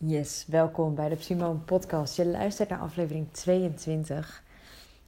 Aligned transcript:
Yes, 0.00 0.44
welkom 0.46 0.94
bij 0.94 1.08
de 1.08 1.16
Simone 1.18 1.58
Podcast. 1.58 2.16
Je 2.16 2.26
luistert 2.26 2.68
naar 2.68 2.78
aflevering 2.78 3.32
22. 3.32 4.42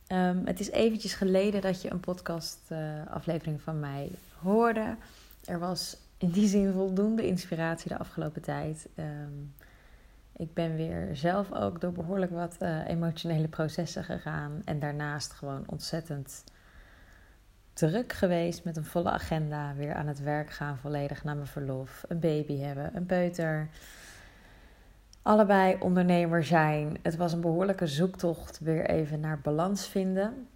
Um, 0.08 0.46
het 0.46 0.60
is 0.60 0.70
eventjes 0.70 1.14
geleden 1.14 1.60
dat 1.60 1.82
je 1.82 1.90
een 1.90 2.00
podcast-aflevering 2.00 3.56
uh, 3.58 3.62
van 3.62 3.80
mij 3.80 4.10
hoorde. 4.42 4.96
Er 5.44 5.58
was 5.58 5.96
in 6.18 6.30
die 6.30 6.48
zin 6.48 6.72
voldoende 6.72 7.26
inspiratie 7.26 7.88
de 7.88 7.98
afgelopen 7.98 8.42
tijd. 8.42 8.88
Um, 8.96 9.54
ik 10.36 10.54
ben 10.54 10.76
weer 10.76 11.08
zelf 11.12 11.52
ook 11.52 11.80
door 11.80 11.92
behoorlijk 11.92 12.32
wat 12.32 12.56
uh, 12.60 12.88
emotionele 12.88 13.48
processen 13.48 14.04
gegaan. 14.04 14.62
En 14.64 14.78
daarnaast 14.78 15.32
gewoon 15.32 15.62
ontzettend 15.66 16.44
druk 17.72 18.12
geweest 18.12 18.64
met 18.64 18.76
een 18.76 18.84
volle 18.84 19.10
agenda. 19.10 19.74
Weer 19.74 19.94
aan 19.94 20.06
het 20.06 20.20
werk 20.20 20.50
gaan, 20.50 20.78
volledig 20.78 21.24
na 21.24 21.34
mijn 21.34 21.46
verlof. 21.46 22.04
Een 22.08 22.20
baby 22.20 22.58
hebben, 22.58 22.96
een 22.96 23.06
peuter 23.06 23.68
allebei 25.22 25.76
ondernemer 25.80 26.44
zijn. 26.44 26.98
Het 27.02 27.16
was 27.16 27.32
een 27.32 27.40
behoorlijke 27.40 27.86
zoektocht 27.86 28.58
weer 28.58 28.86
even 28.86 29.20
naar 29.20 29.40
balans 29.40 29.88
vinden. 29.88 30.48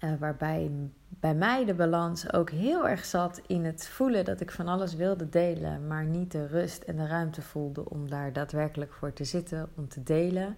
Uh, 0.00 0.10
waarbij 0.18 0.70
bij 1.08 1.34
mij 1.34 1.64
de 1.64 1.74
balans 1.74 2.32
ook 2.32 2.50
heel 2.50 2.88
erg 2.88 3.04
zat 3.04 3.40
in 3.46 3.64
het 3.64 3.88
voelen 3.88 4.24
dat 4.24 4.40
ik 4.40 4.50
van 4.50 4.68
alles 4.68 4.94
wilde 4.94 5.28
delen, 5.28 5.86
maar 5.86 6.04
niet 6.04 6.32
de 6.32 6.46
rust 6.46 6.82
en 6.82 6.96
de 6.96 7.06
ruimte 7.06 7.42
voelde 7.42 7.90
om 7.90 8.08
daar 8.08 8.32
daadwerkelijk 8.32 8.92
voor 8.92 9.12
te 9.12 9.24
zitten, 9.24 9.68
om 9.74 9.88
te 9.88 10.02
delen. 10.02 10.56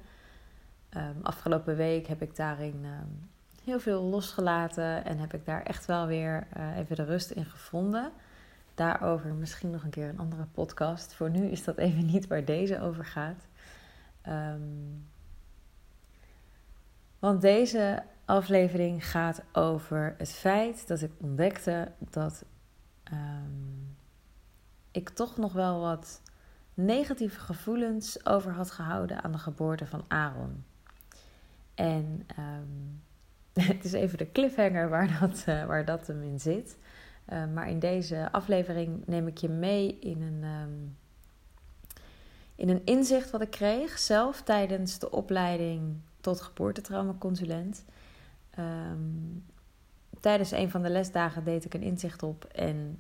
Um, 0.97 1.17
afgelopen 1.23 1.77
week 1.77 2.07
heb 2.07 2.23
ik 2.23 2.37
daarin 2.37 2.85
um, 2.85 3.29
heel 3.65 3.81
veel 3.81 4.03
losgelaten 4.03 5.05
en 5.05 5.19
heb 5.19 5.35
ik 5.35 5.45
daar 5.45 5.63
echt 5.63 5.87
wel 5.87 6.07
weer 6.07 6.47
uh, 6.57 6.77
even 6.77 6.97
de 6.97 7.05
rust 7.05 7.31
in 7.31 7.45
gevonden 7.45 8.13
daarover 8.79 9.35
misschien 9.35 9.71
nog 9.71 9.83
een 9.83 9.91
keer 9.91 10.09
een 10.09 10.19
andere 10.19 10.47
podcast. 10.53 11.15
Voor 11.15 11.31
nu 11.31 11.47
is 11.47 11.65
dat 11.65 11.77
even 11.77 12.07
niet 12.07 12.27
waar 12.27 12.45
deze 12.45 12.81
over 12.81 13.05
gaat. 13.05 13.47
Um, 14.29 15.07
want 17.19 17.41
deze 17.41 18.03
aflevering 18.25 19.11
gaat 19.11 19.43
over 19.53 20.15
het 20.19 20.33
feit 20.33 20.89
dat 20.89 21.03
ik 21.03 21.13
ontdekte 21.21 21.93
dat 22.11 22.45
um, 23.13 23.97
ik 24.91 25.09
toch 25.09 25.37
nog 25.37 25.53
wel 25.53 25.81
wat 25.81 26.23
negatieve 26.75 27.41
gevoelens 27.41 28.27
over 28.27 28.53
had 28.53 28.71
gehouden 28.71 29.23
aan 29.23 29.33
de 29.33 29.39
geboorte 29.39 29.87
van 29.87 30.05
Aaron. 30.09 30.65
En 31.75 32.27
um, 32.39 33.03
het 33.67 33.85
is 33.85 33.93
even 33.93 34.19
de 34.19 34.33
cliffhanger 34.33 34.89
waar 34.89 35.19
dat, 35.21 35.45
uh, 35.49 35.65
waar 35.65 35.85
dat 35.85 36.07
hem 36.07 36.23
in 36.23 36.41
zit. 36.41 36.77
Uh, 37.33 37.45
maar 37.55 37.69
in 37.69 37.79
deze 37.79 38.33
aflevering 38.33 39.03
neem 39.07 39.27
ik 39.27 39.39
je 39.39 39.49
mee 39.49 39.99
in 39.99 40.23
een, 40.23 40.45
um, 40.45 40.97
in 42.55 42.69
een 42.69 42.85
inzicht 42.85 43.31
wat 43.31 43.41
ik 43.41 43.51
kreeg 43.51 43.99
zelf 43.99 44.43
tijdens 44.43 44.99
de 44.99 45.11
opleiding 45.11 45.97
tot 46.21 46.41
geboortetraumaconsulent. 46.41 47.85
Um, 48.59 49.45
tijdens 50.21 50.51
een 50.51 50.71
van 50.71 50.83
de 50.83 50.91
lesdagen 50.91 51.45
deed 51.45 51.65
ik 51.65 51.75
een 51.75 51.83
inzicht 51.83 52.23
op 52.23 52.45
en 52.45 52.99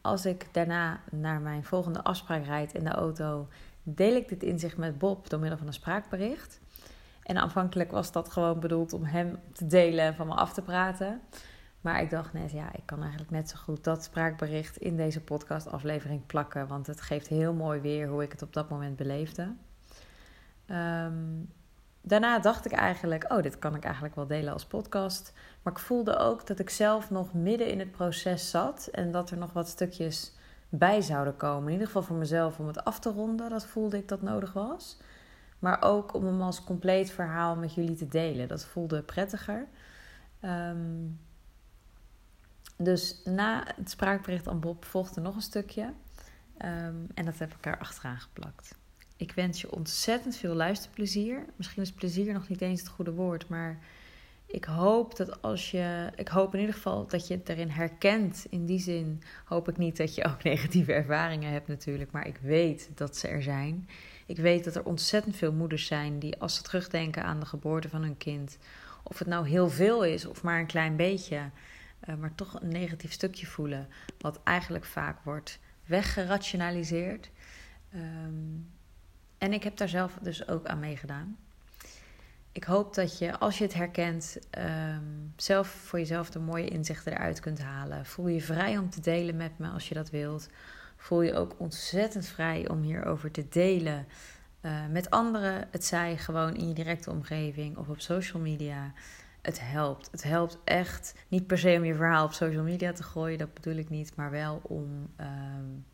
als 0.00 0.26
ik 0.26 0.48
daarna 0.52 1.00
naar 1.10 1.40
mijn 1.40 1.64
volgende 1.64 2.02
afspraak 2.02 2.44
rijd 2.44 2.74
in 2.74 2.84
de 2.84 2.90
auto, 2.90 3.48
deel 3.82 4.14
ik 4.14 4.28
dit 4.28 4.42
inzicht 4.42 4.76
met 4.76 4.98
Bob 4.98 5.30
door 5.30 5.40
middel 5.40 5.58
van 5.58 5.66
een 5.66 5.72
spraakbericht. 5.72 6.60
En 7.22 7.36
aanvankelijk 7.36 7.90
was 7.90 8.12
dat 8.12 8.30
gewoon 8.30 8.60
bedoeld 8.60 8.92
om 8.92 9.04
hem 9.04 9.38
te 9.52 9.66
delen 9.66 10.04
en 10.04 10.14
van 10.14 10.26
me 10.26 10.34
af 10.34 10.52
te 10.52 10.62
praten. 10.62 11.20
Maar 11.80 12.02
ik 12.02 12.10
dacht 12.10 12.32
net, 12.32 12.50
ja, 12.50 12.72
ik 12.72 12.82
kan 12.84 13.00
eigenlijk 13.00 13.30
net 13.30 13.48
zo 13.48 13.56
goed 13.56 13.84
dat 13.84 14.04
spraakbericht 14.04 14.76
in 14.76 14.96
deze 14.96 15.20
podcastaflevering 15.20 16.26
plakken. 16.26 16.66
Want 16.66 16.86
het 16.86 17.00
geeft 17.00 17.26
heel 17.26 17.52
mooi 17.52 17.80
weer 17.80 18.08
hoe 18.08 18.22
ik 18.22 18.32
het 18.32 18.42
op 18.42 18.52
dat 18.52 18.68
moment 18.68 18.96
beleefde. 18.96 19.54
Um, 20.66 21.52
daarna 22.00 22.38
dacht 22.38 22.64
ik 22.64 22.72
eigenlijk, 22.72 23.32
oh, 23.32 23.42
dit 23.42 23.58
kan 23.58 23.74
ik 23.74 23.84
eigenlijk 23.84 24.14
wel 24.14 24.26
delen 24.26 24.52
als 24.52 24.66
podcast. 24.66 25.32
Maar 25.62 25.72
ik 25.72 25.78
voelde 25.78 26.16
ook 26.16 26.46
dat 26.46 26.58
ik 26.58 26.70
zelf 26.70 27.10
nog 27.10 27.34
midden 27.34 27.68
in 27.68 27.78
het 27.78 27.90
proces 27.90 28.50
zat. 28.50 28.88
En 28.92 29.10
dat 29.10 29.30
er 29.30 29.38
nog 29.38 29.52
wat 29.52 29.68
stukjes 29.68 30.34
bij 30.68 31.00
zouden 31.00 31.36
komen. 31.36 31.66
In 31.66 31.72
ieder 31.72 31.86
geval 31.86 32.02
voor 32.02 32.16
mezelf 32.16 32.58
om 32.58 32.66
het 32.66 32.84
af 32.84 33.00
te 33.00 33.10
ronden. 33.10 33.50
Dat 33.50 33.66
voelde 33.66 33.96
ik 33.96 34.08
dat 34.08 34.22
nodig 34.22 34.52
was. 34.52 34.98
Maar 35.58 35.82
ook 35.82 36.14
om 36.14 36.24
hem 36.24 36.42
als 36.42 36.64
compleet 36.64 37.10
verhaal 37.10 37.56
met 37.56 37.74
jullie 37.74 37.96
te 37.96 38.08
delen. 38.08 38.48
Dat 38.48 38.64
voelde 38.64 39.02
prettiger. 39.02 39.66
Um, 40.44 41.18
dus 42.82 43.20
na 43.24 43.66
het 43.76 43.90
spraakbericht 43.90 44.48
aan 44.48 44.60
Bob 44.60 44.84
volgde 44.84 45.20
nog 45.20 45.34
een 45.34 45.42
stukje. 45.42 45.82
Um, 45.82 47.06
en 47.14 47.24
dat 47.24 47.38
heb 47.38 47.54
ik 47.54 47.66
er 47.66 47.78
achteraan 47.78 48.20
geplakt. 48.20 48.74
Ik 49.16 49.32
wens 49.32 49.60
je 49.60 49.72
ontzettend 49.72 50.36
veel 50.36 50.54
luisterplezier. 50.54 51.44
Misschien 51.56 51.82
is 51.82 51.92
plezier 51.92 52.32
nog 52.32 52.48
niet 52.48 52.60
eens 52.60 52.80
het 52.80 52.88
goede 52.88 53.12
woord, 53.12 53.48
maar 53.48 53.78
ik 54.46 54.64
hoop 54.64 55.16
dat 55.16 55.42
als 55.42 55.70
je. 55.70 56.10
Ik 56.16 56.28
hoop 56.28 56.54
in 56.54 56.60
ieder 56.60 56.74
geval 56.74 57.06
dat 57.06 57.28
je 57.28 57.34
het 57.34 57.48
erin 57.48 57.68
herkent. 57.68 58.46
In 58.50 58.66
die 58.66 58.78
zin 58.78 59.22
hoop 59.44 59.68
ik 59.68 59.76
niet 59.76 59.96
dat 59.96 60.14
je 60.14 60.24
ook 60.24 60.42
negatieve 60.52 60.92
ervaringen 60.92 61.52
hebt, 61.52 61.68
natuurlijk. 61.68 62.10
Maar 62.10 62.26
ik 62.26 62.38
weet 62.42 62.90
dat 62.94 63.16
ze 63.16 63.28
er 63.28 63.42
zijn. 63.42 63.88
Ik 64.26 64.36
weet 64.36 64.64
dat 64.64 64.74
er 64.74 64.84
ontzettend 64.84 65.36
veel 65.36 65.52
moeders 65.52 65.86
zijn 65.86 66.18
die, 66.18 66.38
als 66.38 66.54
ze 66.54 66.62
terugdenken 66.62 67.24
aan 67.24 67.40
de 67.40 67.46
geboorte 67.46 67.88
van 67.88 68.02
hun 68.02 68.16
kind, 68.16 68.58
of 69.02 69.18
het 69.18 69.28
nou 69.28 69.48
heel 69.48 69.68
veel 69.68 70.04
is 70.04 70.26
of 70.26 70.42
maar 70.42 70.58
een 70.58 70.66
klein 70.66 70.96
beetje 70.96 71.50
uh, 72.08 72.14
maar 72.14 72.34
toch 72.34 72.60
een 72.60 72.68
negatief 72.68 73.12
stukje 73.12 73.46
voelen, 73.46 73.88
wat 74.18 74.40
eigenlijk 74.44 74.84
vaak 74.84 75.20
wordt 75.24 75.58
weggerationaliseerd. 75.84 77.30
Um, 77.94 78.68
en 79.38 79.52
ik 79.52 79.62
heb 79.62 79.76
daar 79.76 79.88
zelf 79.88 80.18
dus 80.22 80.48
ook 80.48 80.66
aan 80.66 80.78
meegedaan. 80.78 81.36
Ik 82.52 82.64
hoop 82.64 82.94
dat 82.94 83.18
je, 83.18 83.38
als 83.38 83.58
je 83.58 83.64
het 83.64 83.74
herkent, 83.74 84.38
um, 84.58 85.32
zelf 85.36 85.68
voor 85.68 85.98
jezelf 85.98 86.30
de 86.30 86.38
mooie 86.38 86.68
inzichten 86.68 87.12
eruit 87.12 87.40
kunt 87.40 87.60
halen. 87.60 88.06
Voel 88.06 88.28
je 88.28 88.40
vrij 88.40 88.78
om 88.78 88.90
te 88.90 89.00
delen 89.00 89.36
met 89.36 89.58
me 89.58 89.68
als 89.68 89.88
je 89.88 89.94
dat 89.94 90.10
wilt. 90.10 90.48
Voel 90.96 91.22
je 91.22 91.34
ook 91.34 91.54
ontzettend 91.58 92.26
vrij 92.26 92.68
om 92.68 92.82
hierover 92.82 93.30
te 93.30 93.48
delen 93.48 94.06
uh, 94.62 94.86
met 94.90 95.10
anderen. 95.10 95.68
Het 95.70 95.84
zij 95.84 96.16
gewoon 96.16 96.56
in 96.56 96.68
je 96.68 96.74
directe 96.74 97.10
omgeving 97.10 97.76
of 97.76 97.88
op 97.88 98.00
social 98.00 98.42
media 98.42 98.92
het 99.42 99.60
helpt. 99.60 100.08
Het 100.10 100.22
helpt 100.22 100.58
echt. 100.64 101.14
Niet 101.28 101.46
per 101.46 101.58
se 101.58 101.74
om 101.76 101.84
je 101.84 101.94
verhaal 101.94 102.24
op 102.24 102.32
social 102.32 102.62
media 102.62 102.92
te 102.92 103.02
gooien, 103.02 103.38
dat 103.38 103.54
bedoel 103.54 103.76
ik 103.76 103.88
niet, 103.88 104.16
maar 104.16 104.30
wel 104.30 104.60
om, 104.62 105.10
um, 105.20 105.84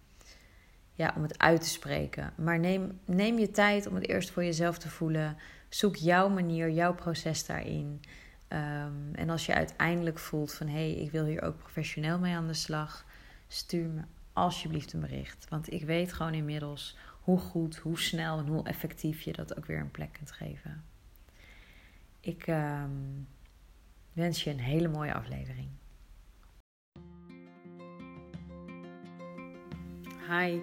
ja, 0.92 1.12
om 1.16 1.22
het 1.22 1.38
uit 1.38 1.60
te 1.60 1.68
spreken. 1.68 2.32
Maar 2.36 2.58
neem, 2.58 3.00
neem 3.04 3.38
je 3.38 3.50
tijd 3.50 3.86
om 3.86 3.94
het 3.94 4.08
eerst 4.08 4.30
voor 4.30 4.44
jezelf 4.44 4.78
te 4.78 4.88
voelen. 4.88 5.36
Zoek 5.68 5.96
jouw 5.96 6.28
manier, 6.28 6.70
jouw 6.70 6.94
proces 6.94 7.46
daarin. 7.46 8.00
Um, 8.48 9.14
en 9.14 9.30
als 9.30 9.46
je 9.46 9.54
uiteindelijk 9.54 10.18
voelt 10.18 10.54
van 10.54 10.66
hé, 10.66 10.92
hey, 10.92 10.92
ik 10.92 11.10
wil 11.10 11.24
hier 11.24 11.42
ook 11.42 11.58
professioneel 11.58 12.18
mee 12.18 12.34
aan 12.34 12.46
de 12.46 12.54
slag, 12.54 13.04
stuur 13.48 13.88
me 13.88 14.02
alsjeblieft 14.32 14.92
een 14.92 15.00
bericht. 15.00 15.46
Want 15.48 15.72
ik 15.72 15.84
weet 15.84 16.12
gewoon 16.12 16.34
inmiddels 16.34 16.96
hoe 17.20 17.38
goed, 17.38 17.76
hoe 17.76 17.98
snel 17.98 18.38
en 18.38 18.46
hoe 18.46 18.64
effectief 18.64 19.20
je 19.20 19.32
dat 19.32 19.56
ook 19.56 19.66
weer 19.66 19.80
een 19.80 19.90
plek 19.90 20.12
kunt 20.12 20.32
geven. 20.32 20.84
Ik. 22.20 22.46
Um, 22.46 23.26
wens 24.16 24.44
je 24.44 24.50
een 24.50 24.60
hele 24.60 24.88
mooie 24.88 25.14
aflevering. 25.14 25.68
Hi, 30.28 30.60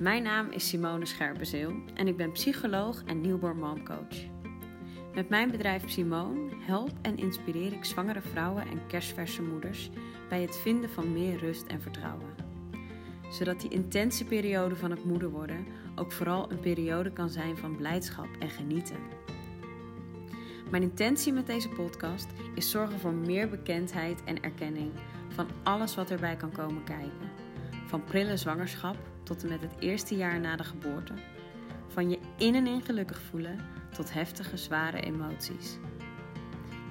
mijn 0.00 0.22
naam 0.22 0.50
is 0.50 0.68
Simone 0.68 1.06
Scherpenzeel 1.06 1.74
en 1.94 2.08
ik 2.08 2.16
ben 2.16 2.32
psycholoog 2.32 3.02
en 3.04 3.20
newborn 3.20 3.58
momcoach. 3.58 4.32
Met 5.14 5.28
mijn 5.28 5.50
bedrijf 5.50 5.90
Simone 5.90 6.56
help 6.60 6.90
en 7.02 7.16
inspireer 7.16 7.72
ik 7.72 7.84
zwangere 7.84 8.20
vrouwen 8.20 8.66
en 8.66 8.86
kerstverse 8.86 9.42
moeders 9.42 9.90
bij 10.28 10.42
het 10.42 10.56
vinden 10.56 10.90
van 10.90 11.12
meer 11.12 11.38
rust 11.38 11.66
en 11.66 11.80
vertrouwen. 11.80 12.34
Zodat 13.30 13.60
die 13.60 13.70
intense 13.70 14.24
periode 14.24 14.76
van 14.76 14.90
het 14.90 15.04
moeder 15.04 15.30
worden 15.30 15.66
ook 15.94 16.12
vooral 16.12 16.50
een 16.50 16.60
periode 16.60 17.12
kan 17.12 17.30
zijn 17.30 17.56
van 17.56 17.76
blijdschap 17.76 18.28
en 18.38 18.50
genieten. 18.50 19.23
Mijn 20.70 20.82
intentie 20.82 21.32
met 21.32 21.46
deze 21.46 21.68
podcast 21.68 22.26
is 22.54 22.70
zorgen 22.70 22.98
voor 22.98 23.12
meer 23.12 23.48
bekendheid 23.48 24.24
en 24.24 24.42
erkenning 24.42 24.92
van 25.28 25.46
alles 25.62 25.94
wat 25.94 26.10
erbij 26.10 26.36
kan 26.36 26.52
komen 26.52 26.84
kijken. 26.84 27.30
Van 27.86 28.04
prille 28.04 28.36
zwangerschap 28.36 28.96
tot 29.22 29.42
en 29.42 29.48
met 29.48 29.60
het 29.60 29.74
eerste 29.78 30.16
jaar 30.16 30.40
na 30.40 30.56
de 30.56 30.64
geboorte. 30.64 31.12
Van 31.88 32.10
je 32.10 32.18
in 32.36 32.54
en 32.54 32.66
in 32.66 32.82
gelukkig 32.82 33.20
voelen 33.20 33.58
tot 33.92 34.12
heftige, 34.12 34.56
zware 34.56 35.00
emoties. 35.00 35.78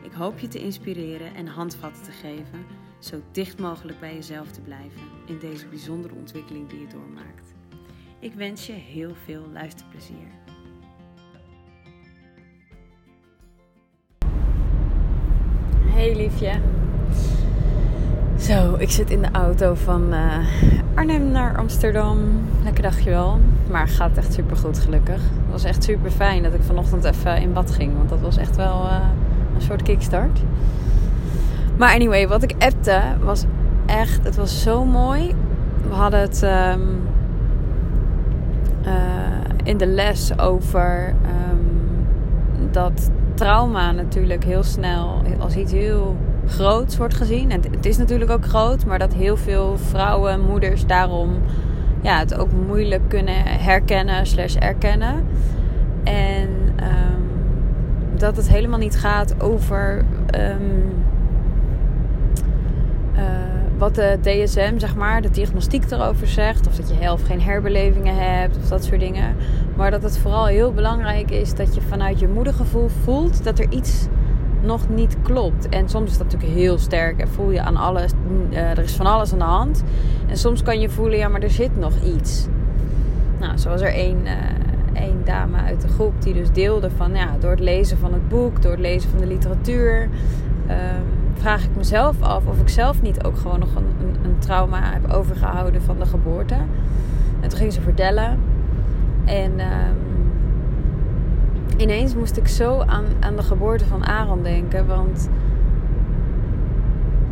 Ik 0.02 0.12
hoop 0.12 0.40
je 0.40 0.48
te 0.48 0.60
inspireren 0.60 1.36
en 1.36 1.48
handvatten 1.48 2.04
te 2.04 2.12
geven, 2.12 2.66
zo 3.00 3.22
dicht 3.31 3.60
mogelijk 3.60 4.00
bij 4.00 4.14
jezelf 4.14 4.52
te 4.52 4.62
blijven 4.62 5.02
in 5.25 5.40
deze 5.40 5.68
bijzondere 5.68 6.16
ontwikkeling 6.16 6.70
die 6.70 6.80
je 6.80 6.88
doormaakt. 6.88 7.54
Ik 8.20 8.34
wens 8.34 8.66
je 8.66 8.74
heel 8.74 9.16
veel 9.16 9.48
luisterplezier. 9.54 10.43
Hey 16.04 16.16
liefje. 16.16 16.52
Zo, 18.38 18.76
ik 18.78 18.90
zit 18.90 19.10
in 19.10 19.22
de 19.22 19.28
auto 19.32 19.74
van 19.74 20.14
uh, 20.14 20.38
Arnhem 20.94 21.32
naar 21.32 21.58
Amsterdam. 21.58 22.20
Lekker 22.64 22.84
dagje 22.84 23.10
wel. 23.10 23.40
Maar 23.70 23.88
gaat 23.88 24.18
echt 24.18 24.34
super 24.34 24.58
goed, 24.58 24.80
gelukkig. 24.80 25.22
Het 25.22 25.52
was 25.52 25.64
echt 25.64 25.84
super 25.84 26.12
fijn 26.12 26.44
dat 26.44 26.54
ik 26.54 26.62
vanochtend 26.62 27.04
even 27.04 27.42
in 27.42 27.54
bad 27.54 27.72
ging. 27.72 27.98
Want 27.98 28.10
dat 28.10 28.20
was 28.20 28.38
echt 28.38 28.56
wel 28.56 28.86
uh, 28.86 29.00
een 29.56 29.62
soort 29.62 29.82
kickstart. 29.82 30.40
Maar 31.78 31.94
anyway, 31.94 32.28
wat 32.28 32.44
ik 32.44 32.56
appte 32.60 33.02
was 33.22 33.46
echt... 33.86 34.24
Het 34.24 34.36
was 34.36 34.62
zo 34.62 34.86
mooi. 34.86 35.36
We 35.88 35.94
hadden 35.94 36.20
het 36.20 36.42
um, 36.44 37.02
uh, 38.86 38.94
in 39.64 39.78
de 39.78 39.88
les 39.88 40.40
over 40.40 41.14
um, 41.26 42.08
dat 42.72 43.10
trauma 43.44 43.92
natuurlijk 43.92 44.44
heel 44.44 44.63
snel 44.63 45.22
als 45.40 45.56
iets 45.56 45.72
heel 45.72 46.18
groots 46.48 46.98
wordt 46.98 47.13
gezien. 47.13 47.51
En 47.51 47.62
het 47.72 47.86
is 47.86 47.98
natuurlijk 47.98 48.31
ook 48.31 48.45
groot, 48.45 48.86
maar 48.86 49.00
dat 49.00 49.13
heel 49.13 49.38
veel 49.38 49.78
vrouwen, 49.78 50.42
moeders 50.42 50.86
daarom 50.86 51.42
ja, 52.01 52.19
het 52.19 52.36
ook 52.36 52.51
moeilijk 52.68 53.01
kunnen 53.07 53.44
herkennen 53.44 54.25
slash 54.25 54.56
erkennen. 54.56 55.25
En 56.04 56.50
um, 56.84 57.30
dat 58.18 58.38
het 58.38 58.50
helemaal 58.50 58.80
niet 58.80 58.98
gaat 58.98 59.42
over 59.42 60.06
um, 60.36 60.94
uh, 63.16 63.22
wat 63.78 63.96
de 63.96 64.18
DSM, 64.22 64.78
zeg 64.78 64.96
maar, 64.96 65.22
de 65.22 65.30
diagnostiek 65.30 65.92
erover 65.92 66.28
zegt. 66.28 66.68
Of 66.68 66.75
dat 66.75 66.89
je 66.89 66.96
heel 66.96 67.18
geen 67.18 67.42
herbelevingen 67.42 68.16
hebt 68.16 68.57
of 68.57 68.68
dat 68.68 68.84
soort 68.84 69.00
dingen. 69.00 69.36
Maar 69.75 69.92
dat 69.92 70.04
het 70.04 70.18
vooral 70.18 70.46
heel 70.46 70.74
belangrijk 70.74 71.31
is 71.31 71.56
dat 71.56 71.75
je 71.75 71.81
vanuit 71.81 72.20
je 72.20 72.28
moedergevoel 72.28 72.88
voelt 73.04 73.44
dat 73.44 73.60
er 73.60 73.66
iets 73.70 74.08
nog 74.62 74.90
niet 74.90 75.18
klopt. 75.22 75.70
En 75.70 75.90
soms 75.90 76.12
is 76.12 76.18
dat 76.18 76.31
natuurlijk 76.31 76.54
heel 76.54 76.78
sterk 76.78 77.20
en 77.20 77.28
voel 77.28 77.52
je 77.52 77.62
aan 77.62 77.78
alles, 77.78 78.12
uh, 78.50 78.58
er 78.58 78.80
is 78.80 78.96
van 78.96 79.06
alles 79.06 79.31
aan 79.31 79.40
de 79.40 79.46
hand. 79.46 79.84
En 80.28 80.38
soms 80.38 80.64
kan 80.64 80.80
je 80.80 80.90
voelen, 80.90 81.18
ja, 81.18 81.28
maar 81.28 81.42
er 81.42 81.50
zit 81.50 81.78
nog 81.78 81.94
iets. 82.02 82.48
Nou, 83.40 83.58
zo 83.58 83.70
was 83.70 83.81
er 83.81 83.94
één, 83.94 84.18
uh, 84.24 85.02
één 85.02 85.22
dame 85.25 85.58
uit 85.58 85.81
de 85.81 85.88
groep 85.88 86.22
die 86.22 86.34
dus 86.34 86.52
deelde 86.52 86.90
van, 86.90 87.16
ja, 87.16 87.36
door 87.40 87.52
het 87.52 87.60
lezen 87.60 87.98
van 87.98 88.14
het 88.14 88.30
boek, 88.30 88.62
door 88.62 88.72
het 88.72 88.80
lezen 88.80 89.10
van 89.10 89.20
de 89.20 89.28
literatuur, 89.28 90.10
uh, 90.68 90.75
vraag 91.34 91.64
ik 91.64 91.75
mezelf 91.75 92.22
af 92.22 92.46
of 92.46 92.60
ik 92.60 92.70
zelf 92.70 93.02
niet 93.02 93.24
ook 93.24 93.38
gewoon 93.38 93.60
nog 93.60 93.75
een, 93.75 93.96
een, 94.00 94.16
een 94.24 94.38
trauma 94.40 94.80
heb 94.94 95.12
overgehouden 95.12 95.81
van 95.81 96.00
de 96.00 96.06
geboorte. 96.06 96.56
En 97.40 97.50
toen 97.50 97.60
ging 97.60 97.74
ze 97.74 97.81
vertellen. 97.81 98.40
En 99.25 99.60
ehm, 99.60 99.96
ineens 101.78 102.16
moest 102.16 102.38
ik 102.38 102.48
zo 102.48 102.80
aan, 102.80 103.06
aan 103.20 103.36
de 103.36 103.44
geboorte 103.44 103.86
van 103.86 104.06
Aaron 104.06 104.44
denken. 104.44 104.88
Want 104.88 105.30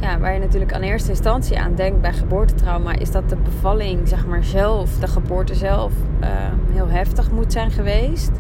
ja, 0.02 0.20
waar 0.20 0.34
je 0.34 0.40
natuurlijk 0.40 0.74
aan 0.74 0.82
eerste 0.82 1.10
instantie 1.10 1.60
aan 1.60 1.76
denkt 1.76 2.02
bij 2.02 2.14
geboortetrauma, 2.14 2.94
is 2.96 3.12
dat 3.12 3.30
de 3.30 3.36
bevalling, 3.36 4.08
zeg 4.08 4.28
maar 4.28 4.44
zelf, 4.44 4.98
de 5.00 5.08
geboorte 5.08 5.56
zelf, 5.56 5.94
uh, 6.22 6.28
heel 6.72 6.88
heftig 6.88 7.32
moet 7.32 7.52
zijn 7.52 7.72
geweest. 7.72 8.32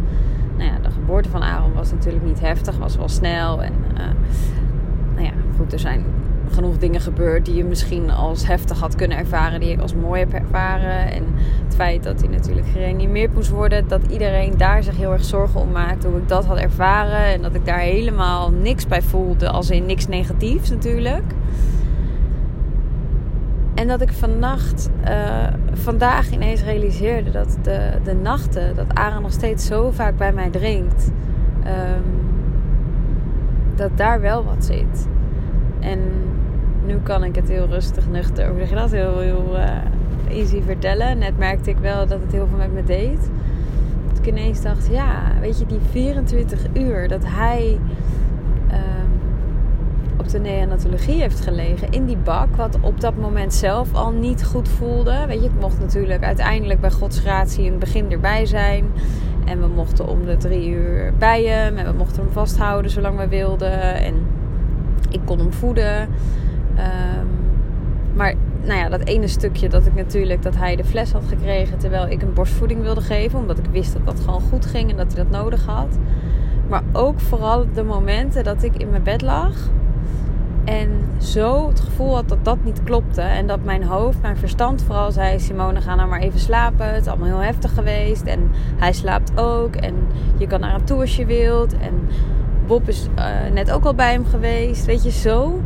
Nou 0.57 0.69
ja, 0.69 0.80
de 0.81 0.92
geboorte 0.92 1.30
van 1.30 1.44
Aaron 1.44 1.74
was 1.74 1.92
natuurlijk 1.92 2.25
niet 2.25 2.39
heftig, 2.39 2.77
was 2.77 2.95
wel 2.95 3.09
snel. 3.09 3.63
En 3.63 3.74
uh, 3.94 4.00
nou 5.13 5.25
ja, 5.25 5.33
goed, 5.57 5.74
er 5.74 5.80
zijn 5.80 6.03
genoeg 6.51 6.77
dingen 6.77 7.01
gebeurd 7.01 7.45
die 7.45 7.56
je 7.56 7.63
misschien 7.63 8.09
als 8.09 8.48
heftig 8.48 8.80
had 8.80 8.95
kunnen 8.95 9.18
ervaren, 9.18 9.59
die 9.59 9.71
ik 9.71 9.80
als 9.80 9.94
mooi 9.94 10.19
heb 10.19 10.33
ervaren. 10.33 11.12
En 11.12 11.24
het 11.65 11.75
feit 11.75 12.03
dat 12.03 12.21
hij 12.21 12.30
natuurlijk 12.30 12.68
gereanimeerd 12.68 13.33
moest 13.33 13.50
worden, 13.50 13.88
dat 13.88 14.01
iedereen 14.09 14.57
daar 14.57 14.83
zich 14.83 14.98
heel 14.98 15.12
erg 15.12 15.24
zorgen 15.24 15.59
om 15.59 15.71
maakte 15.71 16.07
hoe 16.07 16.18
ik 16.18 16.27
dat 16.27 16.45
had 16.45 16.57
ervaren. 16.57 17.25
En 17.25 17.42
dat 17.42 17.53
ik 17.53 17.65
daar 17.65 17.80
helemaal 17.80 18.51
niks 18.51 18.88
bij 18.88 19.01
voelde, 19.01 19.50
als 19.50 19.69
in 19.69 19.86
niks 19.86 20.07
negatiefs 20.07 20.69
natuurlijk. 20.69 21.33
En 23.74 23.88
dat 23.88 24.01
ik 24.01 24.12
vannacht, 24.12 24.89
uh, 25.07 25.48
vandaag 25.74 26.31
ineens 26.31 26.63
realiseerde 26.63 27.31
dat 27.31 27.57
de, 27.62 27.92
de 28.03 28.13
nachten, 28.13 28.75
dat 28.75 28.94
Aaron 28.94 29.21
nog 29.21 29.31
steeds 29.31 29.65
zo 29.65 29.92
vaak 29.92 30.18
bij 30.18 30.33
mij 30.33 30.50
drinkt. 30.50 31.12
Um, 31.65 32.30
dat 33.75 33.98
daar 33.98 34.21
wel 34.21 34.44
wat 34.44 34.65
zit. 34.65 35.07
En 35.80 36.00
nu 36.86 37.00
kan 37.04 37.24
ik 37.24 37.36
het 37.36 37.48
heel 37.48 37.68
rustig, 37.68 38.10
nuchter, 38.10 38.48
hoe 38.48 38.60
zeg 38.60 38.69
je 38.69 38.75
dat, 38.75 38.92
heel, 38.92 39.19
heel 39.19 39.56
uh, 39.56 40.38
easy 40.38 40.62
vertellen. 40.62 41.18
Net 41.18 41.38
merkte 41.38 41.69
ik 41.69 41.78
wel 41.78 42.07
dat 42.07 42.22
het 42.22 42.31
heel 42.31 42.48
veel 42.48 42.57
met 42.57 42.74
me 42.74 42.83
deed. 42.83 43.30
Dat 44.10 44.18
ik 44.18 44.28
ineens 44.28 44.62
dacht, 44.62 44.88
ja, 44.92 45.31
weet 45.39 45.60
je, 45.60 45.66
die 45.66 45.80
24 45.89 46.60
uur 46.74 47.07
dat 47.07 47.24
hij 47.25 47.80
uh, 48.72 48.78
op 50.18 50.30
de 50.30 50.39
neonatologie 50.39 51.22
heeft 51.22 51.39
gelegen 51.39 51.92
in 51.92 52.06
die 52.06 52.18
bak, 52.18 52.56
wat 52.56 52.78
op 52.81 53.01
dat 53.01 53.18
moment 53.18 53.54
zelf 53.54 53.94
al 53.94 54.12
niet 54.12 54.44
goed 54.44 54.69
voelde. 54.69 55.25
Weet 55.27 55.39
je, 55.39 55.45
ik 55.45 55.60
mocht 55.60 55.80
natuurlijk 55.80 56.24
uiteindelijk 56.24 56.80
bij 56.80 56.92
Gods 56.92 57.19
gratie 57.19 57.63
in 57.63 57.72
het 57.72 57.80
begin 57.80 58.12
erbij 58.12 58.45
zijn. 58.45 58.86
En 59.45 59.62
we 59.62 59.68
mochten 59.68 60.07
om 60.07 60.25
de 60.25 60.38
drie 60.38 60.69
uur 60.69 61.13
bij 61.18 61.44
hem. 61.44 61.77
En 61.77 61.86
we 61.86 61.98
mochten 61.98 62.24
hem 62.24 62.31
vasthouden 62.31 62.92
zolang 62.92 63.18
we 63.18 63.27
wilden. 63.27 63.94
En 63.95 64.13
ik 65.10 65.19
kon 65.25 65.39
hem 65.39 65.54
voeden. 65.54 66.10
Um, 66.81 67.28
maar 68.13 68.33
nou 68.63 68.80
ja, 68.80 68.89
dat 68.89 69.04
ene 69.04 69.28
stukje 69.28 69.69
dat 69.69 69.86
ik 69.86 69.95
natuurlijk 69.95 70.42
dat 70.42 70.56
hij 70.56 70.75
de 70.75 70.83
fles 70.83 71.12
had 71.12 71.24
gekregen 71.28 71.78
terwijl 71.78 72.07
ik 72.07 72.22
een 72.22 72.33
borstvoeding 72.33 72.81
wilde 72.81 73.01
geven, 73.01 73.39
omdat 73.39 73.57
ik 73.57 73.66
wist 73.72 73.94
dat 73.94 74.06
dat 74.06 74.19
gewoon 74.19 74.42
goed 74.42 74.66
ging 74.66 74.89
en 74.89 74.98
dat 74.98 75.13
hij 75.13 75.24
dat 75.24 75.42
nodig 75.42 75.66
had. 75.66 75.98
Maar 76.69 76.83
ook 76.92 77.19
vooral 77.19 77.66
de 77.74 77.83
momenten 77.83 78.44
dat 78.44 78.63
ik 78.63 78.75
in 78.78 78.89
mijn 78.89 79.04
bed 79.04 79.22
lag 79.22 79.54
en 80.63 80.89
zo 81.18 81.68
het 81.68 81.80
gevoel 81.80 82.16
had 82.16 82.30
dat 82.30 82.45
dat 82.45 82.63
niet 82.63 82.84
klopte 82.84 83.22
en 83.22 83.48
dat 83.48 83.63
mijn 83.63 83.84
hoofd, 83.84 84.22
mijn 84.22 84.38
verstand 84.38 84.84
vooral 84.84 85.12
zei: 85.12 85.39
Simone, 85.39 85.81
ga 85.81 85.95
nou 85.95 86.10
maar 86.10 86.19
even 86.19 86.39
slapen. 86.39 86.94
Het 86.94 87.01
is 87.01 87.07
allemaal 87.07 87.27
heel 87.27 87.44
heftig 87.44 87.74
geweest 87.74 88.24
en 88.24 88.51
hij 88.77 88.94
slaapt 88.94 89.39
ook 89.39 89.75
en 89.75 89.95
je 90.38 90.48
kan 90.48 90.60
naar 90.60 90.72
hem 90.72 90.86
toe 90.86 91.00
als 91.00 91.16
je 91.16 91.25
wilt 91.25 91.77
en 91.77 92.07
Bob 92.68 92.88
is 92.88 93.07
uh, 93.18 93.54
net 93.54 93.72
ook 93.72 93.86
al 93.86 93.94
bij 93.94 94.12
hem 94.12 94.25
geweest. 94.25 94.86
Weet 94.86 95.04
je, 95.04 95.12
zo 95.12 95.62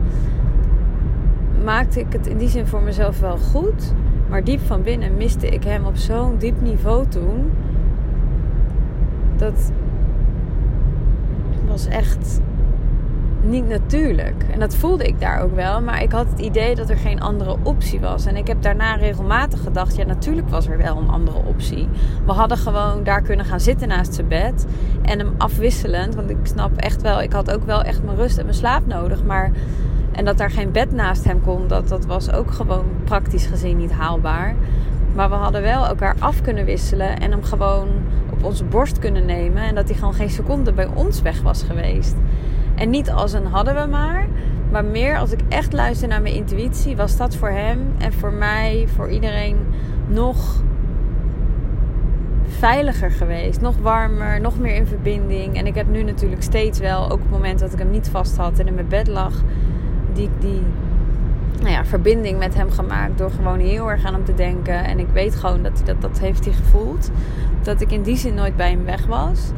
maakte 1.66 2.00
ik 2.00 2.14
het 2.14 2.28
in 2.28 2.38
die 2.38 2.50
zin 2.50 2.68
voor 2.68 2.82
mezelf 2.82 3.20
wel 3.20 3.38
goed. 3.38 3.94
Maar 4.30 4.44
diep 4.44 4.60
van 4.60 4.82
binnen 4.82 5.18
miste 5.18 5.48
ik 5.48 5.64
hem 5.64 5.86
op 5.86 5.96
zo'n 5.96 6.38
diep 6.38 6.62
niveau 6.62 7.08
toen. 7.08 7.52
Dat 9.36 9.72
was 11.68 11.88
echt 11.88 12.42
niet 13.42 13.68
natuurlijk. 13.68 14.46
En 14.52 14.60
dat 14.60 14.76
voelde 14.76 15.08
ik 15.08 15.20
daar 15.20 15.42
ook 15.42 15.56
wel. 15.56 15.82
Maar 15.82 16.02
ik 16.02 16.12
had 16.12 16.30
het 16.30 16.40
idee 16.40 16.76
dat 16.76 16.90
er 16.90 16.98
geen 16.98 17.22
andere 17.22 17.58
optie 17.64 18.00
was. 18.00 18.26
En 18.26 18.36
ik 18.36 18.48
heb 18.48 18.62
daarna 18.62 18.96
regelmatig 18.96 19.64
gedacht: 19.64 19.96
ja, 19.96 20.06
natuurlijk 20.06 20.50
was 20.50 20.68
er 20.68 20.78
wel 20.78 20.98
een 20.98 21.10
andere 21.10 21.38
optie. 21.46 21.88
We 22.26 22.32
hadden 22.32 22.58
gewoon 22.58 23.04
daar 23.04 23.22
kunnen 23.22 23.46
gaan 23.46 23.60
zitten 23.60 23.88
naast 23.88 24.14
zijn 24.14 24.28
bed. 24.28 24.66
En 25.02 25.20
hem 25.20 25.34
afwisselend. 25.38 26.16
Want 26.16 26.30
ik 26.30 26.38
snap 26.44 26.78
echt 26.78 27.02
wel, 27.02 27.22
ik 27.22 27.34
had 27.34 27.52
ook 27.52 27.66
wel 27.66 27.82
echt 27.82 28.04
mijn 28.04 28.18
rust 28.18 28.38
en 28.38 28.46
mijn 28.46 28.58
slaap 28.58 28.86
nodig. 28.86 29.24
Maar. 29.24 29.52
En 30.16 30.26
dat 30.26 30.38
daar 30.38 30.52
geen 30.52 30.72
bed 30.72 30.92
naast 30.92 31.24
hem 31.24 31.42
kon, 31.42 31.68
dat, 31.68 31.88
dat 31.88 32.06
was 32.06 32.32
ook 32.32 32.52
gewoon 32.52 32.86
praktisch 33.04 33.46
gezien 33.46 33.78
niet 33.78 33.92
haalbaar. 33.92 34.56
Maar 35.16 35.30
we 35.30 35.36
hadden 35.36 35.62
wel 35.62 35.86
elkaar 35.86 36.16
af 36.20 36.42
kunnen 36.42 36.66
wisselen 36.66 37.20
en 37.20 37.32
hem 37.32 37.44
gewoon 37.44 37.88
op 38.32 38.44
onze 38.44 38.64
borst 38.64 39.00
kunnen 39.00 39.26
nemen. 39.26 39.64
En 39.64 39.76
dat 39.76 39.90
hij 39.90 39.98
gewoon 39.98 40.14
geen 40.14 40.30
seconde 40.30 40.74
bij 40.74 40.88
ons 40.94 41.22
weg 41.22 41.42
was 41.42 41.64
geweest. 41.64 42.16
En 42.76 42.90
niet 42.90 43.12
als 43.12 43.34
een 43.34 43.46
hadden 43.46 43.76
we 43.76 43.88
maar. 43.90 44.28
Maar 44.72 44.86
meer 44.86 45.18
als 45.18 45.32
ik 45.32 45.40
echt 45.50 45.74
luister 45.74 46.08
naar 46.08 46.22
mijn 46.22 46.36
intuïtie, 46.36 46.96
was 46.96 47.18
dat 47.18 47.36
voor 47.36 47.50
hem 47.50 47.80
en 47.98 48.14
voor 48.14 48.34
mij, 48.34 48.88
voor 48.96 49.10
iedereen 49.10 49.58
nog 50.08 50.64
veiliger 52.48 53.12
geweest. 53.12 53.62
Nog 53.62 53.78
warmer, 53.82 54.42
nog 54.42 54.60
meer 54.60 54.76
in 54.76 54.88
verbinding. 54.88 55.58
En 55.58 55.66
ik 55.66 55.76
heb 55.76 55.88
nu 55.88 56.04
natuurlijk 56.04 56.44
steeds 56.44 56.80
wel, 56.80 57.04
ook 57.04 57.12
op 57.12 57.20
het 57.20 57.32
moment 57.32 57.60
dat 57.60 57.74
ik 57.74 57.80
hem 57.80 57.90
niet 57.90 58.10
vast 58.10 58.38
had 58.38 58.60
en 58.60 58.68
in 58.68 58.74
mijn 58.74 58.88
bed 58.88 59.08
lag, 59.08 59.44
die, 60.16 60.30
die 60.40 60.62
nou 61.60 61.72
ja, 61.72 61.86
verbinding 61.86 62.38
met 62.40 62.56
hem 62.56 62.72
gemaakt 62.72 63.18
door 63.18 63.32
gewoon 63.32 63.60
heel 63.60 63.92
erg 63.92 64.06
aan 64.06 64.14
hem 64.14 64.26
te 64.26 64.34
denken. 64.34 64.84
En 64.84 65.00
ik 65.00 65.08
weet 65.14 65.36
gewoon 65.36 65.64
dat 65.64 65.82
dat, 65.86 66.02
dat 66.02 66.20
heeft 66.20 66.46
hij 66.46 66.54
gevoeld. 66.54 67.12
Dat 67.62 67.82
ik 67.82 67.92
in 67.92 68.02
die 68.02 68.18
zin 68.18 68.34
nooit 68.34 68.56
bij 68.56 68.70
hem 68.70 68.86
weg 68.86 69.06
was. 69.06 69.52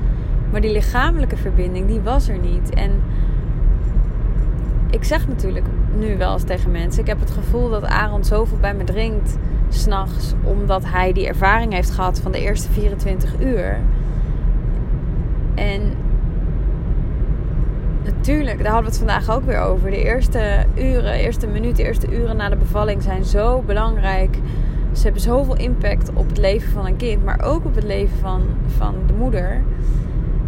Maar 0.52 0.62
die 0.62 0.72
lichamelijke 0.72 1.38
verbinding, 1.38 1.88
die 1.88 2.02
was 2.02 2.28
er 2.28 2.38
niet. 2.38 2.70
En 2.70 2.92
ik 4.90 5.04
zeg 5.04 5.28
natuurlijk 5.28 5.66
nu 5.98 6.18
wel 6.18 6.34
eens 6.34 6.44
tegen 6.44 6.72
mensen: 6.72 7.02
ik 7.02 7.08
heb 7.08 7.20
het 7.20 7.32
gevoel 7.32 7.70
dat 7.70 7.86
Aaron 7.86 8.24
zoveel 8.24 8.58
bij 8.58 8.74
me 8.74 8.84
drinkt 8.84 9.38
s'nachts, 9.70 10.34
omdat 10.44 10.86
hij 10.86 11.14
die 11.14 11.28
ervaring 11.28 11.74
heeft 11.74 11.92
gehad 11.92 12.20
van 12.20 12.32
de 12.32 12.40
eerste 12.40 12.72
24 12.72 13.40
uur. 13.40 13.80
En 15.56 15.82
natuurlijk, 18.16 18.64
daar 18.64 18.72
hadden 18.72 18.92
we 18.92 18.98
het 18.98 19.08
vandaag 19.08 19.36
ook 19.36 19.46
weer 19.46 19.60
over. 19.60 19.90
De 19.90 20.04
eerste 20.04 20.66
uren, 20.76 21.14
eerste 21.14 21.48
minuten, 21.48 21.86
eerste 21.86 22.12
uren 22.12 22.38
na 22.38 22.50
de 22.50 22.56
bevalling 22.56 23.04
zijn 23.04 23.26
zo 23.26 23.62
belangrijk. 23.62 24.38
Ze 24.92 25.04
hebben 25.04 25.22
zoveel 25.22 25.58
impact 25.58 26.10
op 26.14 26.28
het 26.28 26.38
leven 26.38 26.72
van 26.72 26.86
een 26.86 26.98
kind, 26.98 27.24
maar 27.24 27.42
ook 27.44 27.66
op 27.66 27.76
het 27.76 27.84
leven 27.84 28.18
van, 28.18 28.42
van 28.78 28.96
de 29.08 29.14
moeder. 29.14 29.62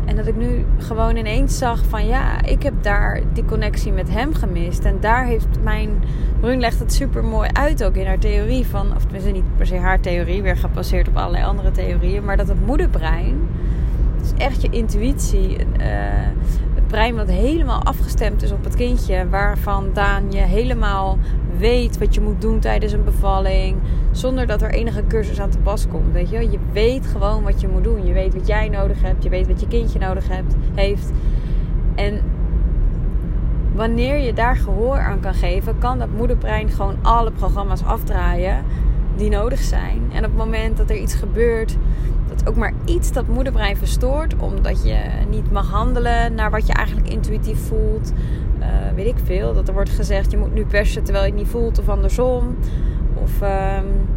En 0.09 0.15
dat 0.15 0.27
ik 0.27 0.35
nu 0.35 0.65
gewoon 0.77 1.15
ineens 1.15 1.57
zag 1.57 1.85
van 1.85 2.05
ja, 2.05 2.43
ik 2.43 2.63
heb 2.63 2.73
daar 2.81 3.21
die 3.33 3.45
connectie 3.45 3.91
met 3.91 4.09
hem 4.09 4.33
gemist. 4.33 4.83
En 4.83 4.97
daar 4.99 5.25
heeft 5.25 5.47
mijn. 5.63 6.03
Brun 6.39 6.59
legt 6.59 6.79
het 6.79 6.93
super 6.93 7.23
mooi 7.23 7.49
uit 7.53 7.83
ook 7.83 7.95
in 7.95 8.05
haar 8.05 8.19
theorie 8.19 8.65
van. 8.65 8.95
Of 8.95 9.01
tenminste 9.01 9.31
niet 9.31 9.57
per 9.57 9.65
se 9.65 9.75
haar 9.75 9.99
theorie, 9.99 10.41
weer 10.41 10.57
gebaseerd 10.57 11.07
op 11.07 11.17
allerlei 11.17 11.43
andere 11.43 11.71
theorieën. 11.71 12.25
Maar 12.25 12.37
dat 12.37 12.47
het 12.47 12.65
moederbrein. 12.65 13.35
is 14.21 14.33
echt 14.37 14.61
je 14.61 14.69
intuïtie. 14.69 15.57
Het 15.57 16.59
brein 16.89 17.15
wat 17.15 17.27
helemaal 17.27 17.83
afgestemd 17.83 18.43
is 18.43 18.51
op 18.51 18.63
het 18.63 18.75
kindje. 18.75 19.29
Waarvan 19.29 19.89
Daan 19.93 20.31
je 20.31 20.39
helemaal 20.39 21.17
weet 21.57 21.97
wat 21.97 22.13
je 22.13 22.21
moet 22.21 22.41
doen 22.41 22.59
tijdens 22.59 22.91
een 22.91 23.03
bevalling. 23.03 23.77
Zonder 24.11 24.47
dat 24.47 24.61
er 24.61 24.71
enige 24.71 25.03
cursus 25.07 25.39
aan 25.39 25.49
te 25.49 25.57
pas 25.57 25.87
komt. 25.87 26.13
Weet 26.13 26.29
je? 26.29 26.51
je 26.51 26.59
weet 26.71 27.07
gewoon 27.07 27.43
wat 27.43 27.61
je 27.61 27.67
moet 27.67 27.83
doen. 27.83 28.05
Je 28.05 28.13
weet 28.13 28.33
wat 28.33 28.47
jij 28.47 28.69
nodig 28.69 29.01
hebt. 29.01 29.23
Je 29.23 29.29
weet 29.29 29.47
wat 29.47 29.59
je 29.59 29.67
kindje 29.67 29.99
nodig 29.99 30.27
hebt, 30.27 30.55
heeft. 30.73 31.11
En 31.95 32.21
wanneer 33.75 34.17
je 34.17 34.33
daar 34.33 34.55
gehoor 34.55 34.97
aan 34.97 35.19
kan 35.19 35.33
geven, 35.33 35.77
kan 35.77 35.99
dat 35.99 36.09
moederbrein 36.17 36.69
gewoon 36.69 36.97
alle 37.01 37.31
programma's 37.31 37.83
afdraaien 37.83 38.63
die 39.15 39.29
nodig 39.29 39.59
zijn. 39.59 40.01
En 40.11 40.17
op 40.17 40.29
het 40.29 40.37
moment 40.37 40.77
dat 40.77 40.89
er 40.89 40.97
iets 40.97 41.15
gebeurt, 41.15 41.77
ook 42.47 42.55
maar 42.55 42.73
iets 42.85 43.11
dat 43.11 43.27
moederbrein 43.27 43.77
verstoort, 43.77 44.35
omdat 44.37 44.83
je 44.83 44.97
niet 45.29 45.51
mag 45.51 45.69
handelen 45.69 46.33
naar 46.33 46.51
wat 46.51 46.67
je 46.67 46.73
eigenlijk 46.73 47.09
intuïtief 47.09 47.67
voelt, 47.67 48.13
uh, 48.59 48.65
weet 48.95 49.05
ik 49.05 49.17
veel. 49.23 49.53
Dat 49.53 49.67
er 49.67 49.73
wordt 49.73 49.89
gezegd, 49.89 50.31
je 50.31 50.37
moet 50.37 50.53
nu 50.53 50.65
persen 50.65 51.03
terwijl 51.03 51.25
je 51.25 51.31
het 51.31 51.39
niet 51.39 51.49
voelt 51.49 51.79
of 51.79 51.89
andersom. 51.89 52.55
Of, 53.13 53.41
um, 53.41 54.07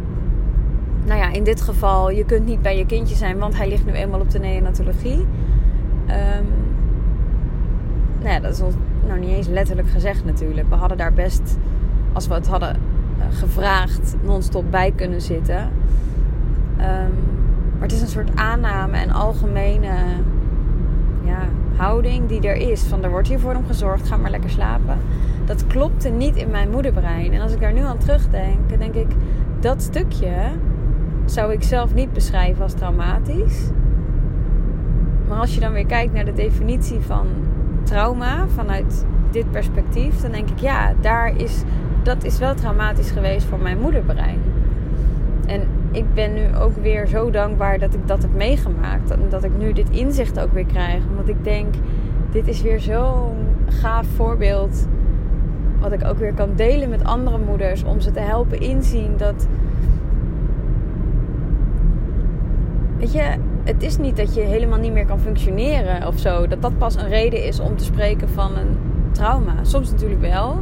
nou 1.05 1.19
ja, 1.19 1.31
in 1.31 1.43
dit 1.43 1.61
geval, 1.61 2.11
je 2.11 2.25
kunt 2.25 2.45
niet 2.45 2.61
bij 2.61 2.77
je 2.77 2.85
kindje 2.85 3.15
zijn, 3.15 3.37
want 3.37 3.57
hij 3.57 3.67
ligt 3.67 3.85
nu 3.85 3.91
eenmaal 3.91 4.19
op 4.19 4.31
de 4.31 4.39
neonatologie. 4.39 5.25
Um, 6.07 6.47
nou 8.19 8.33
ja, 8.33 8.39
dat 8.39 8.53
is 8.53 8.61
ons 8.61 8.75
nou 9.07 9.19
niet 9.19 9.29
eens 9.29 9.47
letterlijk 9.47 9.89
gezegd 9.89 10.25
natuurlijk. 10.25 10.69
We 10.69 10.75
hadden 10.75 10.97
daar 10.97 11.13
best, 11.13 11.57
als 12.13 12.27
we 12.27 12.33
het 12.33 12.47
hadden 12.47 12.75
uh, 13.17 13.23
gevraagd, 13.37 14.15
non-stop 14.23 14.71
bij 14.71 14.91
kunnen 14.95 15.21
zitten. 15.21 15.69
Um, 16.79 17.32
maar 17.83 17.91
het 17.91 18.01
is 18.01 18.07
een 18.07 18.13
soort 18.25 18.35
aanname 18.35 18.97
en 18.97 19.11
algemene 19.11 19.91
ja, 21.23 21.47
houding 21.75 22.27
die 22.27 22.41
er 22.41 22.55
is. 22.55 22.81
Van 22.81 23.03
er 23.03 23.09
wordt 23.09 23.27
hier 23.27 23.39
voor 23.39 23.51
hem 23.51 23.65
gezorgd, 23.65 24.07
ga 24.07 24.17
maar 24.17 24.31
lekker 24.31 24.49
slapen. 24.49 24.97
Dat 25.45 25.67
klopte 25.67 26.09
niet 26.09 26.35
in 26.35 26.49
mijn 26.49 26.69
moederbrein. 26.69 27.33
En 27.33 27.41
als 27.41 27.53
ik 27.53 27.59
daar 27.59 27.73
nu 27.73 27.81
aan 27.81 27.97
terugdenk, 27.97 28.79
denk 28.79 28.95
ik 28.95 29.07
dat 29.59 29.81
stukje 29.81 30.33
zou 31.25 31.51
ik 31.53 31.63
zelf 31.63 31.93
niet 31.93 32.13
beschrijven 32.13 32.63
als 32.63 32.73
traumatisch. 32.73 33.69
Maar 35.27 35.39
als 35.39 35.53
je 35.53 35.59
dan 35.59 35.73
weer 35.73 35.85
kijkt 35.85 36.13
naar 36.13 36.25
de 36.25 36.33
definitie 36.33 36.99
van 36.99 37.27
trauma 37.83 38.47
vanuit 38.47 39.05
dit 39.31 39.51
perspectief, 39.51 40.21
dan 40.21 40.31
denk 40.31 40.49
ik 40.49 40.59
ja, 40.59 40.93
daar 41.01 41.37
is, 41.37 41.63
dat 42.03 42.23
is 42.23 42.39
wel 42.39 42.55
traumatisch 42.55 43.11
geweest 43.11 43.45
voor 43.45 43.59
mijn 43.59 43.79
moederbrein. 43.79 44.41
En 45.45 45.67
ik 45.93 46.13
ben 46.13 46.33
nu 46.33 46.55
ook 46.59 46.75
weer 46.81 47.07
zo 47.07 47.29
dankbaar 47.29 47.79
dat 47.79 47.93
ik 47.93 48.07
dat 48.07 48.21
heb 48.21 48.33
meegemaakt. 48.33 49.11
En 49.11 49.19
dat 49.29 49.43
ik 49.43 49.57
nu 49.57 49.73
dit 49.73 49.89
inzicht 49.89 50.39
ook 50.39 50.53
weer 50.53 50.65
krijg. 50.65 51.03
Omdat 51.09 51.27
ik 51.27 51.43
denk, 51.43 51.73
dit 52.31 52.47
is 52.47 52.61
weer 52.61 52.79
zo'n 52.79 53.37
gaaf 53.65 54.07
voorbeeld. 54.15 54.87
Wat 55.79 55.91
ik 55.91 56.05
ook 56.05 56.17
weer 56.17 56.33
kan 56.33 56.49
delen 56.55 56.89
met 56.89 57.03
andere 57.03 57.37
moeders. 57.37 57.83
Om 57.83 57.99
ze 57.99 58.11
te 58.11 58.19
helpen 58.19 58.59
inzien 58.59 59.17
dat. 59.17 59.47
Weet 62.97 63.13
je, 63.13 63.35
het 63.63 63.83
is 63.83 63.97
niet 63.97 64.17
dat 64.17 64.35
je 64.35 64.41
helemaal 64.41 64.79
niet 64.79 64.93
meer 64.93 65.05
kan 65.05 65.19
functioneren 65.19 66.07
of 66.07 66.19
zo. 66.19 66.47
Dat 66.47 66.61
dat 66.61 66.77
pas 66.77 66.95
een 66.95 67.09
reden 67.09 67.43
is 67.43 67.59
om 67.59 67.77
te 67.77 67.83
spreken 67.83 68.29
van 68.29 68.57
een 68.57 68.77
trauma. 69.11 69.53
Soms 69.61 69.91
natuurlijk 69.91 70.21
wel. 70.21 70.59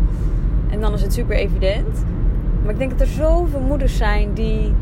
En 0.70 0.82
dan 0.82 0.94
is 0.94 1.02
het 1.02 1.14
super 1.14 1.36
evident. 1.36 2.06
Maar 2.62 2.72
ik 2.72 2.78
denk 2.78 2.92
dat 2.92 3.00
er 3.00 3.08
zoveel 3.08 3.60
moeders 3.60 3.98
zijn 3.98 4.34
die 4.34 4.74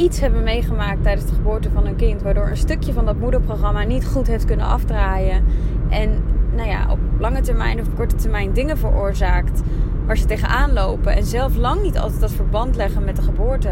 iets 0.00 0.20
hebben 0.20 0.42
meegemaakt 0.42 1.02
tijdens 1.02 1.26
de 1.26 1.34
geboorte 1.34 1.70
van 1.70 1.84
hun 1.84 1.96
kind. 1.96 2.22
Waardoor 2.22 2.48
een 2.48 2.56
stukje 2.56 2.92
van 2.92 3.04
dat 3.04 3.16
moederprogramma 3.16 3.82
niet 3.82 4.06
goed 4.06 4.26
heeft 4.26 4.44
kunnen 4.44 4.66
afdraaien. 4.66 5.44
En 5.88 6.10
nou 6.56 6.68
ja, 6.68 6.86
op 6.90 6.98
lange 7.18 7.40
termijn 7.40 7.80
of 7.80 7.94
korte 7.94 8.14
termijn 8.14 8.52
dingen 8.52 8.78
veroorzaakt 8.78 9.62
waar 10.06 10.16
ze 10.16 10.24
tegenaan 10.24 10.72
lopen. 10.72 11.16
En 11.16 11.24
zelf 11.24 11.56
lang 11.56 11.82
niet 11.82 11.98
altijd 11.98 12.20
dat 12.20 12.32
verband 12.32 12.76
leggen 12.76 13.04
met 13.04 13.16
de 13.16 13.22
geboorte. 13.22 13.70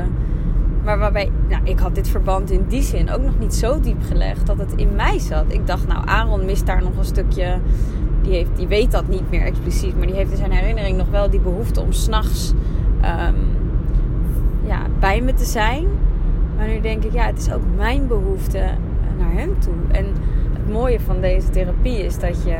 Maar 0.84 0.98
waarbij, 0.98 1.30
nou, 1.48 1.64
ik 1.64 1.78
had 1.78 1.94
dit 1.94 2.08
verband 2.08 2.50
in 2.50 2.64
die 2.68 2.82
zin 2.82 3.10
ook 3.10 3.22
nog 3.22 3.38
niet 3.38 3.54
zo 3.54 3.80
diep 3.80 4.02
gelegd 4.02 4.46
dat 4.46 4.58
het 4.58 4.72
in 4.76 4.94
mij 4.94 5.18
zat. 5.18 5.44
Ik 5.48 5.66
dacht, 5.66 5.86
nou, 5.86 6.06
Aaron 6.06 6.44
mist 6.44 6.66
daar 6.66 6.82
nog 6.82 6.96
een 6.96 7.04
stukje. 7.04 7.58
Die, 8.22 8.32
heeft, 8.32 8.50
die 8.56 8.66
weet 8.66 8.90
dat 8.90 9.08
niet 9.08 9.30
meer 9.30 9.42
expliciet, 9.42 9.96
maar 9.96 10.06
die 10.06 10.16
heeft 10.16 10.30
in 10.30 10.36
zijn 10.36 10.50
herinnering 10.50 10.96
nog 10.96 11.08
wel 11.08 11.30
die 11.30 11.40
behoefte 11.40 11.80
om 11.80 11.92
s'nachts 11.92 12.52
um, 13.02 13.36
ja, 14.66 14.78
bij 15.00 15.20
me 15.20 15.34
te 15.34 15.44
zijn. 15.44 15.86
Maar 16.58 16.66
nu 16.66 16.80
denk 16.80 17.04
ik, 17.04 17.12
ja, 17.12 17.26
het 17.26 17.38
is 17.38 17.52
ook 17.52 17.62
mijn 17.76 18.06
behoefte 18.06 18.58
eh, 18.58 18.68
naar 19.18 19.32
hem 19.32 19.60
toe. 19.60 19.74
En 19.90 20.06
het 20.52 20.68
mooie 20.68 21.00
van 21.00 21.20
deze 21.20 21.50
therapie 21.50 22.04
is 22.04 22.18
dat 22.18 22.42
je 22.44 22.56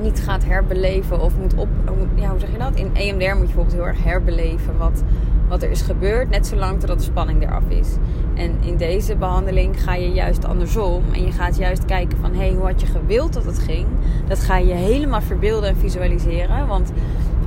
niet 0.00 0.20
gaat 0.20 0.44
herbeleven 0.44 1.20
of 1.20 1.36
moet 1.38 1.54
op. 1.54 1.68
Ja, 2.14 2.28
hoe 2.28 2.38
zeg 2.38 2.52
je 2.52 2.58
dat? 2.58 2.74
In 2.74 2.90
EMDR 2.94 3.24
moet 3.24 3.48
je 3.48 3.54
bijvoorbeeld 3.54 3.72
heel 3.72 3.86
erg 3.86 4.04
herbeleven 4.04 4.78
wat, 4.78 5.02
wat 5.48 5.62
er 5.62 5.70
is 5.70 5.82
gebeurd, 5.82 6.30
net 6.30 6.46
zolang 6.46 6.78
totdat 6.78 6.98
de 6.98 7.04
spanning 7.04 7.42
eraf 7.42 7.68
is. 7.68 7.88
En 8.34 8.56
in 8.60 8.76
deze 8.76 9.16
behandeling 9.16 9.82
ga 9.82 9.94
je 9.94 10.08
juist 10.08 10.44
andersom. 10.44 11.02
En 11.12 11.24
je 11.24 11.32
gaat 11.32 11.56
juist 11.56 11.84
kijken 11.84 12.18
van 12.18 12.32
hé, 12.32 12.38
hey, 12.38 12.52
hoe 12.52 12.66
had 12.66 12.80
je 12.80 12.86
gewild 12.86 13.32
dat 13.32 13.44
het 13.44 13.58
ging? 13.58 13.86
Dat 14.28 14.40
ga 14.40 14.56
je 14.56 14.74
helemaal 14.74 15.22
verbeelden 15.22 15.68
en 15.68 15.76
visualiseren. 15.76 16.66
Want 16.66 16.92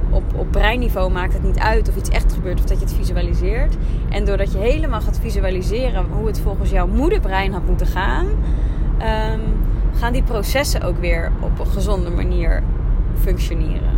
op, 0.09 0.23
op 0.35 0.51
breinniveau 0.51 1.11
maakt 1.11 1.33
het 1.33 1.43
niet 1.43 1.59
uit 1.59 1.89
of 1.89 1.95
iets 1.95 2.09
echt 2.09 2.33
gebeurt 2.33 2.59
of 2.59 2.65
dat 2.65 2.79
je 2.79 2.85
het 2.85 2.93
visualiseert. 2.93 3.75
En 4.09 4.25
doordat 4.25 4.51
je 4.51 4.57
helemaal 4.57 5.01
gaat 5.01 5.19
visualiseren 5.21 6.05
hoe 6.11 6.27
het 6.27 6.39
volgens 6.39 6.69
jouw 6.69 6.87
moederbrein 6.87 7.53
had 7.53 7.65
moeten 7.65 7.87
gaan, 7.87 8.25
um, 8.25 9.41
gaan 9.95 10.13
die 10.13 10.23
processen 10.23 10.81
ook 10.81 10.99
weer 10.99 11.31
op 11.39 11.59
een 11.59 11.67
gezonde 11.67 12.09
manier 12.09 12.63
functioneren. 13.21 13.97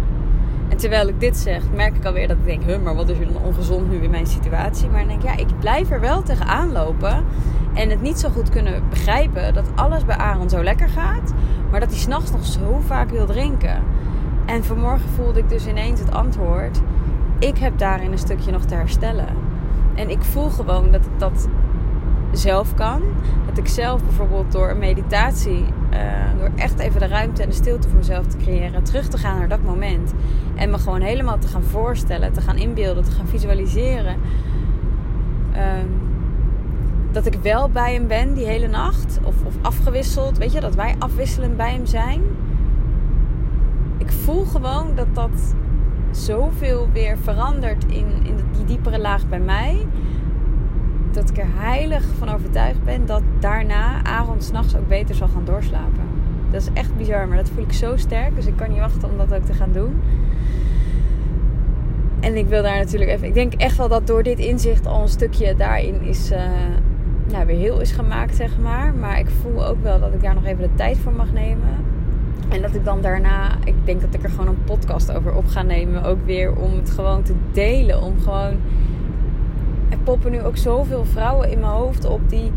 En 0.70 0.78
terwijl 0.78 1.08
ik 1.08 1.20
dit 1.20 1.38
zeg, 1.38 1.64
merk 1.76 1.96
ik 1.96 2.06
alweer 2.06 2.28
dat 2.28 2.38
ik 2.38 2.46
denk, 2.46 2.64
huh, 2.64 2.82
maar 2.84 2.96
wat 2.96 3.10
is 3.10 3.18
er 3.20 3.34
dan 3.34 3.42
ongezond 3.44 3.90
nu 3.90 3.98
in 3.98 4.10
mijn 4.10 4.28
situatie? 4.28 4.90
Maar 4.90 5.00
dan 5.00 5.08
denk 5.08 5.22
ik, 5.22 5.28
ja, 5.28 5.38
ik 5.38 5.60
blijf 5.60 5.92
er 5.92 6.00
wel 6.00 6.24
tegenaan 6.24 6.72
lopen. 6.72 7.24
En 7.74 7.90
het 7.90 8.02
niet 8.02 8.20
zo 8.20 8.30
goed 8.30 8.50
kunnen 8.50 8.84
begrijpen 8.90 9.54
dat 9.54 9.66
alles 9.76 10.06
bij 10.06 10.16
Aaron 10.16 10.50
zo 10.50 10.64
lekker 10.64 10.90
gaat. 10.90 11.34
Maar 11.72 11.80
dat 11.80 11.90
hij 11.90 12.00
s'nachts 12.00 12.32
nog 12.32 12.46
zo 12.46 12.82
vaak 12.86 13.10
wil 13.10 13.26
drinken. 13.26 13.84
En 14.46 14.64
vanmorgen 14.64 15.10
voelde 15.10 15.40
ik 15.40 15.50
dus 15.50 15.68
ineens 15.68 16.00
het 16.00 16.12
antwoord. 16.12 16.82
Ik 17.40 17.58
heb 17.58 17.78
daarin 17.78 18.12
een 18.12 18.18
stukje 18.18 18.52
nog 18.52 18.66
te 18.66 18.76
herstellen. 18.76 19.28
En 19.96 20.10
ik 20.10 20.22
voel 20.22 20.50
gewoon 20.50 20.92
dat 20.92 21.06
ik 21.06 21.20
dat 21.20 21.48
zelf 22.32 22.74
kan. 22.74 23.02
Dat 23.46 23.58
ik 23.58 23.68
zelf 23.68 24.04
bijvoorbeeld 24.04 24.52
door 24.52 24.70
een 24.70 24.78
meditatie, 24.78 25.66
uh, 25.94 26.40
door 26.40 26.50
echt 26.56 26.80
even 26.80 27.00
de 27.00 27.08
ruimte 27.08 27.42
en 27.42 27.50
de 27.50 27.56
stilte 27.56 27.88
voor 27.88 27.98
mezelf 27.98 28.28
te 28.28 28.38
creëren, 28.38 28.84
terug 28.84 29.08
te 29.08 29.18
gaan 29.18 29.38
naar 29.38 29.48
dat 29.48 29.64
moment. 29.64 30.14
En 30.56 30.70
me 30.70 30.78
gewoon 30.78 31.02
helemaal 31.02 31.38
te 31.38 31.48
gaan 31.48 31.64
voorstellen, 31.64 32.34
te 32.34 32.42
gaan 32.42 32.58
inbeelden, 32.58 33.04
te 33.04 33.12
gaan 33.12 33.28
visualiseren. 33.28 34.16
Um, 35.56 36.10
dat 37.12 37.26
ik 37.26 37.34
wel 37.42 37.70
bij 37.70 37.94
hem 37.94 38.08
ben 38.08 38.34
die 38.34 38.46
hele 38.46 38.68
nacht. 38.68 39.20
Of, 39.24 39.36
of 39.44 39.54
afgewisseld. 39.62 40.38
Weet 40.38 40.52
je, 40.52 40.60
dat 40.60 40.76
wij 40.76 40.96
afwisselend 41.00 41.58
bij 41.58 41.72
hem 41.72 41.86
zijn 41.86 42.22
ik 44.02 44.12
voel 44.12 44.46
gewoon 44.46 44.96
dat 44.96 45.08
dat 45.14 45.56
zoveel 46.12 46.90
weer 46.94 47.18
verandert 47.18 47.84
in, 47.84 48.06
in 48.24 48.36
die 48.56 48.66
diepere 48.66 49.00
laag 49.00 49.28
bij 49.30 49.40
mij. 49.40 49.86
Dat 51.12 51.30
ik 51.30 51.38
er 51.38 51.48
heilig 51.50 52.04
van 52.18 52.30
overtuigd 52.30 52.84
ben 52.84 53.06
dat 53.06 53.22
daarna 53.40 54.04
Aaron 54.04 54.42
s'nachts 54.42 54.76
ook 54.76 54.88
beter 54.88 55.16
zal 55.16 55.28
gaan 55.28 55.46
doorslapen. 55.46 56.04
Dat 56.52 56.62
is 56.62 56.70
echt 56.74 56.98
bizar, 56.98 57.28
maar 57.28 57.38
dat 57.38 57.50
voel 57.50 57.64
ik 57.64 57.74
zo 57.74 57.98
sterk. 57.98 58.36
Dus 58.36 58.46
ik 58.46 58.56
kan 58.56 58.70
niet 58.70 58.80
wachten 58.80 59.10
om 59.10 59.18
dat 59.18 59.34
ook 59.34 59.46
te 59.46 59.54
gaan 59.54 59.72
doen. 59.72 60.02
En 62.20 62.36
ik 62.36 62.48
wil 62.48 62.64
daar 62.64 62.78
natuurlijk 62.78 63.12
even. 63.12 63.28
Ik 63.28 63.34
denk 63.34 63.54
echt 63.54 63.78
wel 63.78 63.88
dat 63.88 64.08
door 64.08 64.24
dit 64.24 64.40
inzicht 64.40 64.86
al 64.86 65.02
een 65.02 65.08
stukje 65.08 65.56
daarin 65.56 66.02
is. 66.02 66.32
Uh, 66.32 66.38
nou, 67.32 67.46
weer 67.46 67.58
heel 67.58 67.82
is 67.82 67.92
gemaakt, 67.92 68.36
zeg 68.36 68.60
maar. 68.60 68.94
Maar 68.94 69.20
ik 69.20 69.30
voel 69.42 69.66
ook 69.66 69.84
wel 69.84 70.00
dat 70.00 70.14
ik 70.14 70.22
daar 70.22 70.34
nog 70.34 70.46
even 70.46 70.62
de 70.62 70.76
tijd 70.76 70.98
voor 70.98 71.14
mag 71.14 71.32
nemen. 71.32 71.92
En 72.52 72.62
dat 72.62 72.76
ik 72.76 72.86
dan 72.86 73.02
daarna, 73.02 73.58
ik 73.64 73.76
denk 73.84 74.02
dat 74.02 74.14
ik 74.14 74.24
er 74.24 74.30
gewoon 74.30 74.48
een 74.48 74.64
podcast 74.64 75.12
over 75.12 75.36
op 75.36 75.48
ga 75.48 75.62
nemen. 75.62 76.04
Ook 76.04 76.26
weer 76.26 76.56
om 76.56 76.76
het 76.76 76.90
gewoon 76.90 77.24
te 77.24 77.34
delen. 77.52 78.02
Om 78.02 78.20
gewoon. 78.20 78.58
Er 79.90 79.98
poppen 80.04 80.32
nu 80.32 80.42
ook 80.42 80.58
zoveel 80.58 81.06
vrouwen 81.06 81.52
in 81.52 81.60
mijn 81.60 81.72
hoofd 81.72 82.06
op 82.06 82.30
die. 82.30 82.52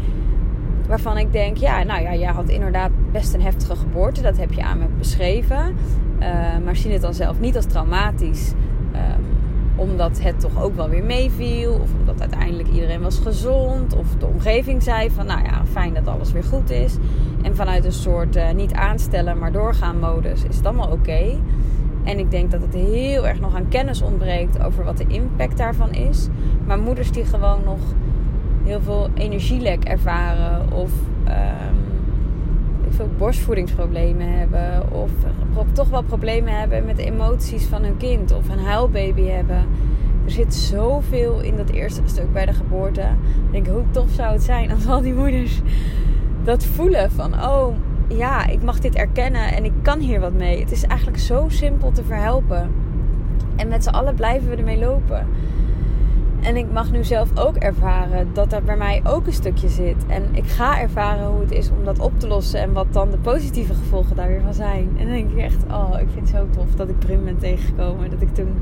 Waarvan 0.88 1.18
ik 1.18 1.32
denk, 1.32 1.56
ja, 1.56 1.82
nou 1.82 2.02
ja, 2.02 2.14
jij 2.14 2.32
had 2.32 2.48
inderdaad 2.48 2.90
best 3.12 3.34
een 3.34 3.42
heftige 3.42 3.76
geboorte. 3.76 4.22
Dat 4.22 4.36
heb 4.36 4.52
je 4.52 4.62
aan 4.62 4.78
me 4.78 4.86
beschreven. 4.98 5.76
Uh, 6.20 6.28
maar 6.64 6.76
zien 6.76 6.92
het 6.92 7.02
dan 7.02 7.14
zelf 7.14 7.40
niet 7.40 7.56
als 7.56 7.66
traumatisch. 7.66 8.52
Um, 8.94 9.33
omdat 9.76 10.20
het 10.20 10.40
toch 10.40 10.62
ook 10.62 10.76
wel 10.76 10.88
weer 10.88 11.04
meeviel. 11.04 11.72
Of 11.72 11.90
omdat 12.00 12.20
uiteindelijk 12.20 12.68
iedereen 12.68 13.02
was 13.02 13.18
gezond. 13.18 13.96
Of 13.96 14.06
de 14.18 14.26
omgeving 14.26 14.82
zei 14.82 15.10
van 15.10 15.26
nou 15.26 15.42
ja, 15.42 15.62
fijn 15.70 15.94
dat 15.94 16.08
alles 16.08 16.32
weer 16.32 16.44
goed 16.44 16.70
is. 16.70 16.96
En 17.42 17.56
vanuit 17.56 17.84
een 17.84 17.92
soort 17.92 18.36
uh, 18.36 18.50
niet 18.50 18.72
aanstellen 18.72 19.38
maar 19.38 19.52
doorgaan 19.52 19.98
modus 19.98 20.44
is 20.44 20.56
het 20.56 20.66
allemaal 20.66 20.90
oké. 20.90 21.38
En 22.04 22.18
ik 22.18 22.30
denk 22.30 22.50
dat 22.50 22.60
het 22.60 22.74
heel 22.74 23.26
erg 23.26 23.40
nog 23.40 23.54
aan 23.54 23.68
kennis 23.68 24.02
ontbreekt 24.02 24.62
over 24.62 24.84
wat 24.84 24.96
de 24.96 25.06
impact 25.08 25.56
daarvan 25.56 25.92
is. 25.92 26.28
Maar 26.66 26.78
moeders 26.78 27.12
die 27.12 27.24
gewoon 27.24 27.64
nog 27.64 27.80
heel 28.64 28.80
veel 28.80 29.08
energielek 29.14 29.84
ervaren 29.84 30.72
of 30.72 30.90
um, 31.26 31.74
veel 32.88 33.08
borstvoedingsproblemen 33.18 34.38
hebben 34.38 34.83
toch 35.74 35.88
wel 35.88 36.02
problemen 36.02 36.58
hebben 36.58 36.84
met 36.84 36.96
de 36.96 37.04
emoties 37.04 37.64
van 37.64 37.82
hun 37.82 37.96
kind 37.96 38.32
of 38.32 38.48
een 38.48 38.58
huilbaby 38.58 39.26
hebben. 39.26 39.66
Er 40.24 40.30
zit 40.30 40.54
zoveel 40.54 41.40
in 41.40 41.56
dat 41.56 41.70
eerste 41.70 42.02
stuk 42.04 42.32
bij 42.32 42.46
de 42.46 42.52
geboorte. 42.52 43.00
Ik 43.00 43.52
denk, 43.52 43.66
hoe 43.66 43.90
tof 43.90 44.10
zou 44.10 44.32
het 44.32 44.42
zijn 44.42 44.70
als 44.70 44.86
al 44.86 45.00
die 45.00 45.14
moeders 45.14 45.60
dat 46.44 46.64
voelen 46.64 47.10
van, 47.10 47.34
oh 47.44 47.74
ja, 48.08 48.46
ik 48.46 48.62
mag 48.62 48.78
dit 48.80 48.94
erkennen 48.94 49.52
en 49.54 49.64
ik 49.64 49.72
kan 49.82 50.00
hier 50.00 50.20
wat 50.20 50.32
mee. 50.32 50.60
Het 50.60 50.72
is 50.72 50.82
eigenlijk 50.82 51.18
zo 51.18 51.44
simpel 51.48 51.92
te 51.92 52.04
verhelpen. 52.04 52.70
En 53.56 53.68
met 53.68 53.84
z'n 53.84 53.90
allen 53.90 54.14
blijven 54.14 54.50
we 54.50 54.56
ermee 54.56 54.78
lopen. 54.78 55.26
En 56.44 56.56
ik 56.56 56.72
mag 56.72 56.90
nu 56.90 57.04
zelf 57.04 57.38
ook 57.38 57.56
ervaren 57.56 58.28
dat 58.32 58.52
er 58.52 58.62
bij 58.62 58.76
mij 58.76 59.00
ook 59.04 59.26
een 59.26 59.32
stukje 59.32 59.68
zit. 59.68 60.06
En 60.06 60.22
ik 60.32 60.46
ga 60.46 60.80
ervaren 60.80 61.26
hoe 61.26 61.40
het 61.40 61.50
is 61.50 61.70
om 61.70 61.84
dat 61.84 61.98
op 61.98 62.20
te 62.20 62.26
lossen. 62.26 62.60
En 62.60 62.72
wat 62.72 62.92
dan 62.92 63.10
de 63.10 63.18
positieve 63.18 63.74
gevolgen 63.74 64.16
daar 64.16 64.28
weer 64.28 64.40
van 64.40 64.54
zijn. 64.54 64.88
En 64.96 65.06
dan 65.06 65.14
denk 65.14 65.30
ik 65.30 65.38
echt, 65.38 65.64
oh, 65.70 65.90
ik 66.00 66.06
vind 66.12 66.30
het 66.30 66.38
zo 66.38 66.48
tof 66.50 66.74
dat 66.74 66.88
ik 66.88 66.98
Prim 66.98 67.24
ben 67.24 67.38
tegengekomen. 67.38 68.10
Dat 68.10 68.22
ik 68.22 68.34
toen 68.34 68.54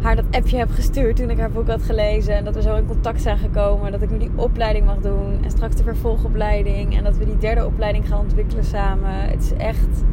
haar 0.00 0.16
dat 0.16 0.24
appje 0.30 0.56
heb 0.56 0.70
gestuurd 0.70 1.16
toen 1.16 1.30
ik 1.30 1.38
haar 1.38 1.50
boek 1.50 1.68
had 1.68 1.82
gelezen. 1.82 2.34
En 2.34 2.44
dat 2.44 2.54
we 2.54 2.62
zo 2.62 2.76
in 2.76 2.86
contact 2.86 3.22
zijn 3.22 3.38
gekomen. 3.38 3.92
Dat 3.92 4.02
ik 4.02 4.10
nu 4.10 4.18
die 4.18 4.30
opleiding 4.34 4.86
mag 4.86 4.98
doen. 4.98 5.38
En 5.42 5.50
straks 5.50 5.76
de 5.76 5.82
vervolgopleiding. 5.82 6.96
En 6.96 7.04
dat 7.04 7.16
we 7.16 7.24
die 7.24 7.38
derde 7.38 7.66
opleiding 7.66 8.08
gaan 8.08 8.20
ontwikkelen 8.20 8.64
samen. 8.64 9.10
Het 9.10 9.42
is 9.42 9.52
echt, 9.52 10.04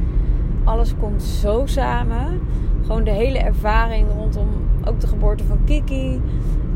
alles 0.67 0.93
komt 1.00 1.24
zo 1.24 1.65
samen. 1.65 2.41
Gewoon 2.81 3.03
de 3.03 3.12
hele 3.12 3.38
ervaring 3.38 4.07
rondom 4.17 4.47
ook 4.86 5.00
de 5.00 5.07
geboorte 5.07 5.43
van 5.43 5.57
Kiki. 5.65 6.21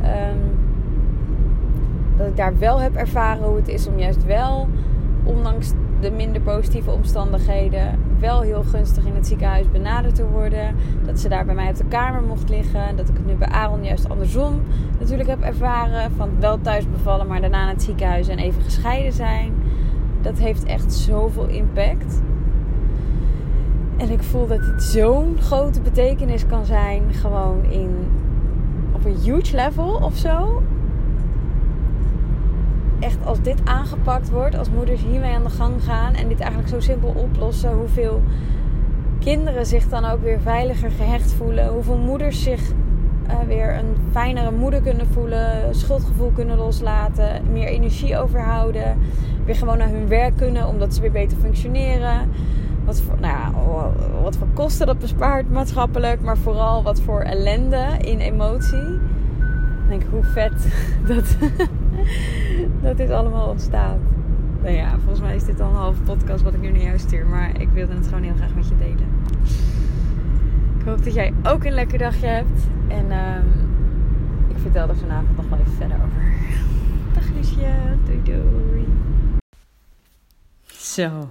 Ehm, 0.02 0.38
dat 2.18 2.28
ik 2.28 2.38
daar 2.38 2.58
wel 2.58 2.80
heb 2.80 2.96
ervaren 2.96 3.44
hoe 3.44 3.56
het 3.56 3.68
is 3.68 3.88
om 3.88 4.00
juist 4.00 4.26
wel, 4.26 4.68
ondanks 5.24 5.74
de 6.00 6.12
minder 6.12 6.42
positieve 6.42 6.92
omstandigheden, 6.92 8.00
wel 8.20 8.42
heel 8.42 8.64
gunstig 8.64 9.06
in 9.06 9.16
het 9.16 9.28
ziekenhuis 9.28 9.72
benaderd 9.72 10.16
te 10.16 10.28
worden. 10.28 10.76
Dat 11.06 11.20
ze 11.20 11.30
daar 11.30 11.46
bij 11.46 11.56
mij 11.56 11.70
op 11.70 11.76
de 11.76 11.86
kamer 11.86 12.22
mocht 12.24 12.50
liggen. 12.50 12.96
Dat 12.96 13.10
ik 13.10 13.16
het 13.18 13.26
nu 13.26 13.34
bij 13.34 13.48
Aaron 13.48 13.84
juist 13.84 14.10
andersom 14.10 14.62
natuurlijk 15.00 15.30
heb 15.30 15.42
ervaren. 15.42 16.12
Van 16.12 16.30
wel 16.40 16.62
thuis 16.62 16.90
bevallen, 16.90 17.28
maar 17.28 17.42
daarna 17.42 17.64
naar 17.64 17.74
het 17.74 17.84
ziekenhuis 17.84 18.28
en 18.28 18.38
even 18.38 18.62
gescheiden 18.62 19.14
zijn. 19.14 19.54
Dat 20.22 20.38
heeft 20.38 20.64
echt 20.64 20.94
zoveel 20.94 21.48
impact. 21.48 22.22
En 24.02 24.10
ik 24.10 24.24
voel 24.24 24.48
dat 24.48 24.64
dit 24.64 24.84
zo'n 24.84 25.38
grote 25.40 25.82
betekenis 25.82 26.46
kan 26.48 26.66
zijn. 26.66 27.14
Gewoon 27.14 27.64
in 27.64 27.90
op 28.92 29.06
een 29.06 29.18
huge 29.24 29.56
level 29.56 30.00
of 30.04 30.18
zo. 30.18 30.64
Echt 33.00 33.26
als 33.26 33.42
dit 33.42 33.60
aangepakt 33.64 34.30
wordt, 34.30 34.58
als 34.58 34.70
moeders 34.70 35.02
hiermee 35.02 35.34
aan 35.34 35.44
de 35.44 35.50
gang 35.50 35.84
gaan 35.84 36.14
en 36.14 36.28
dit 36.28 36.40
eigenlijk 36.40 36.70
zo 36.70 36.80
simpel 36.80 37.10
oplossen, 37.10 37.74
hoeveel 37.74 38.22
kinderen 39.20 39.66
zich 39.66 39.90
dan 39.90 40.06
ook 40.06 40.22
weer 40.22 40.40
veiliger 40.40 40.92
gehecht 40.92 41.34
voelen, 41.34 41.68
hoeveel 41.68 41.98
moeders 41.98 42.44
zich 42.44 42.62
uh, 43.28 43.40
weer 43.48 43.76
een 43.76 43.96
fijnere 44.12 44.52
moeder 44.52 44.82
kunnen 44.82 45.08
voelen, 45.08 45.76
schuldgevoel 45.76 46.32
kunnen 46.32 46.58
loslaten, 46.58 47.42
meer 47.52 47.68
energie 47.68 48.18
overhouden, 48.18 48.98
weer 49.46 49.56
gewoon 49.56 49.78
naar 49.78 49.90
hun 49.90 50.08
werk 50.08 50.38
kunnen 50.38 50.68
omdat 50.68 50.94
ze 50.94 51.02
weer 51.02 51.12
beter 51.12 51.38
functioneren 51.38 52.30
wat 52.92 53.02
voor, 53.02 53.20
nou 53.20 53.54
wat 54.22 54.38
voor 54.38 54.48
kosten 54.54 54.88
dat 54.88 55.00
bespaart 55.00 55.52
maatschappelijk, 55.52 56.22
maar 56.22 56.38
vooral 56.38 56.84
wat 56.84 57.02
voor 57.02 57.22
ellende 57.22 57.98
in 58.02 58.20
emotie. 58.20 58.94
Ik 59.84 59.88
denk 59.88 60.04
hoe 60.10 60.24
vet 60.24 60.74
dat, 61.08 61.38
dat 62.82 62.98
dit 62.98 63.10
allemaal 63.10 63.50
ontstaat. 63.50 63.98
Nou 64.62 64.76
ja, 64.76 64.98
volgens 64.98 65.20
mij 65.20 65.36
is 65.36 65.44
dit 65.44 65.62
al 65.62 65.70
een 65.70 65.76
halve 65.76 66.02
podcast 66.02 66.44
wat 66.44 66.54
ik 66.54 66.62
nu 66.62 66.72
naar 66.72 66.82
jou 66.82 67.00
stuur, 67.00 67.26
maar 67.26 67.62
ik 67.62 67.70
wilde 67.70 67.94
het 67.94 68.08
gewoon 68.08 68.24
heel 68.24 68.36
graag 68.36 68.56
met 68.56 68.68
je 68.68 68.78
delen. 68.78 69.08
Ik 70.80 70.86
hoop 70.86 71.04
dat 71.04 71.14
jij 71.14 71.34
ook 71.44 71.64
een 71.64 71.74
lekker 71.74 71.98
dagje 71.98 72.28
hebt. 72.28 72.68
En 72.88 73.12
um, 73.12 73.46
ik 74.50 74.58
vertel 74.58 74.90
er 74.90 74.98
vanavond 74.98 75.38
nog 75.38 75.50
wel 75.50 75.60
even 75.60 75.74
verder 75.74 75.98
over. 75.98 76.34
Dag 77.14 77.30
Lucie, 77.36 77.66
doei 78.06 78.22
doei. 78.24 78.88
Zo, 80.66 81.30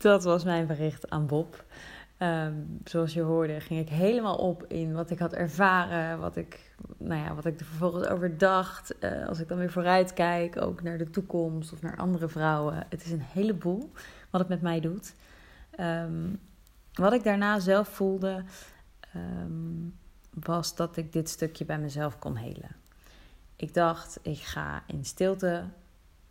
dat 0.00 0.24
was 0.24 0.44
mijn 0.44 0.66
bericht 0.66 1.10
aan 1.10 1.26
Bob. 1.26 1.64
Ehm, 2.16 2.54
zoals 2.84 3.12
je 3.12 3.20
hoorde, 3.20 3.60
ging 3.60 3.80
ik 3.80 3.88
helemaal 3.88 4.36
op 4.36 4.64
in 4.68 4.92
wat 4.92 5.10
ik 5.10 5.18
had 5.18 5.32
ervaren, 5.32 6.18
wat 6.18 6.36
ik, 6.36 6.74
nou 6.98 7.24
ja, 7.24 7.34
wat 7.34 7.44
ik 7.44 7.60
er 7.60 7.66
vervolgens 7.66 8.06
over 8.08 8.38
dacht. 8.38 8.98
Eh, 8.98 9.28
als 9.28 9.40
ik 9.40 9.48
dan 9.48 9.58
weer 9.58 9.70
vooruit 9.70 10.12
kijk, 10.12 10.62
ook 10.62 10.82
naar 10.82 10.98
de 10.98 11.10
toekomst 11.10 11.72
of 11.72 11.82
naar 11.82 11.96
andere 11.96 12.28
vrouwen. 12.28 12.86
Het 12.88 13.04
is 13.04 13.10
een 13.10 13.20
heleboel 13.32 13.92
wat 14.30 14.40
het 14.40 14.48
met 14.50 14.62
mij 14.62 14.80
doet. 14.80 15.14
Ehm, 15.70 16.34
wat 16.92 17.12
ik 17.12 17.24
daarna 17.24 17.58
zelf 17.58 17.88
voelde, 17.88 18.44
ehm, 19.00 19.88
was 20.44 20.76
dat 20.76 20.96
ik 20.96 21.12
dit 21.12 21.28
stukje 21.28 21.64
bij 21.64 21.78
mezelf 21.78 22.18
kon 22.18 22.36
helen. 22.36 22.76
Ik 23.56 23.74
dacht, 23.74 24.18
ik 24.22 24.38
ga 24.38 24.82
in 24.86 25.04
stilte, 25.04 25.64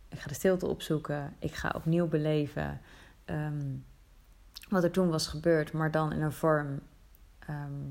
ik 0.08 0.18
ga 0.18 0.28
de 0.28 0.34
stilte 0.34 0.66
opzoeken, 0.66 1.34
ik 1.38 1.54
ga 1.54 1.72
opnieuw 1.76 2.06
beleven 2.06 2.80
Ehm, 3.24 3.76
wat 4.68 4.84
er 4.84 4.90
toen 4.90 5.08
was 5.08 5.26
gebeurd, 5.26 5.72
maar 5.72 5.90
dan 5.90 6.12
in 6.12 6.22
een 6.22 6.32
vorm 6.32 6.80
ehm, 7.38 7.82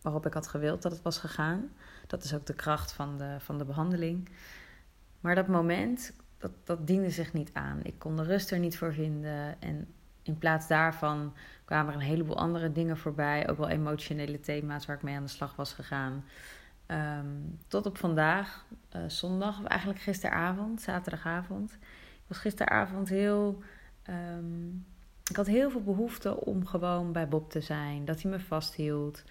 waarop 0.00 0.26
ik 0.26 0.32
had 0.32 0.48
gewild 0.48 0.82
dat 0.82 0.92
het 0.92 1.02
was 1.02 1.18
gegaan. 1.18 1.68
Dat 2.06 2.24
is 2.24 2.34
ook 2.34 2.46
de 2.46 2.54
kracht 2.54 2.92
van 2.92 3.18
de, 3.18 3.36
van 3.38 3.58
de 3.58 3.64
behandeling. 3.64 4.28
Maar 5.20 5.34
dat 5.34 5.46
moment, 5.46 6.12
dat, 6.38 6.50
dat 6.64 6.86
diende 6.86 7.10
zich 7.10 7.32
niet 7.32 7.50
aan. 7.52 7.80
Ik 7.82 7.98
kon 7.98 8.16
de 8.16 8.22
rust 8.22 8.50
er 8.50 8.58
niet 8.58 8.78
voor 8.78 8.92
vinden. 8.92 9.60
En 9.60 9.86
in 10.22 10.38
plaats 10.38 10.68
daarvan 10.68 11.34
kwamen 11.64 11.94
er 11.94 12.00
een 12.00 12.06
heleboel 12.06 12.38
andere 12.38 12.72
dingen 12.72 12.96
voorbij. 12.96 13.48
Ook 13.48 13.58
wel 13.58 13.68
emotionele 13.68 14.40
thema's 14.40 14.86
waar 14.86 14.96
ik 14.96 15.02
mee 15.02 15.16
aan 15.16 15.22
de 15.22 15.28
slag 15.28 15.56
was 15.56 15.72
gegaan. 15.72 16.24
Ehm, 16.86 17.26
tot 17.68 17.86
op 17.86 17.98
vandaag, 17.98 18.64
uh, 18.96 19.02
zondag, 19.06 19.58
of 19.58 19.64
eigenlijk 19.64 20.00
gisteravond, 20.00 20.80
zaterdagavond. 20.80 21.72
Ik 21.72 22.24
was 22.26 22.38
gisteravond 22.38 23.08
heel 23.08 23.62
Ehm, 24.06 24.68
ik 25.30 25.36
had 25.36 25.46
heel 25.46 25.70
veel 25.70 25.82
behoefte 25.82 26.40
om 26.40 26.66
gewoon 26.66 27.12
bij 27.12 27.28
Bob 27.28 27.50
te 27.50 27.60
zijn. 27.60 28.04
Dat 28.04 28.22
hij 28.22 28.30
me 28.30 28.40
vasthield. 28.40 29.24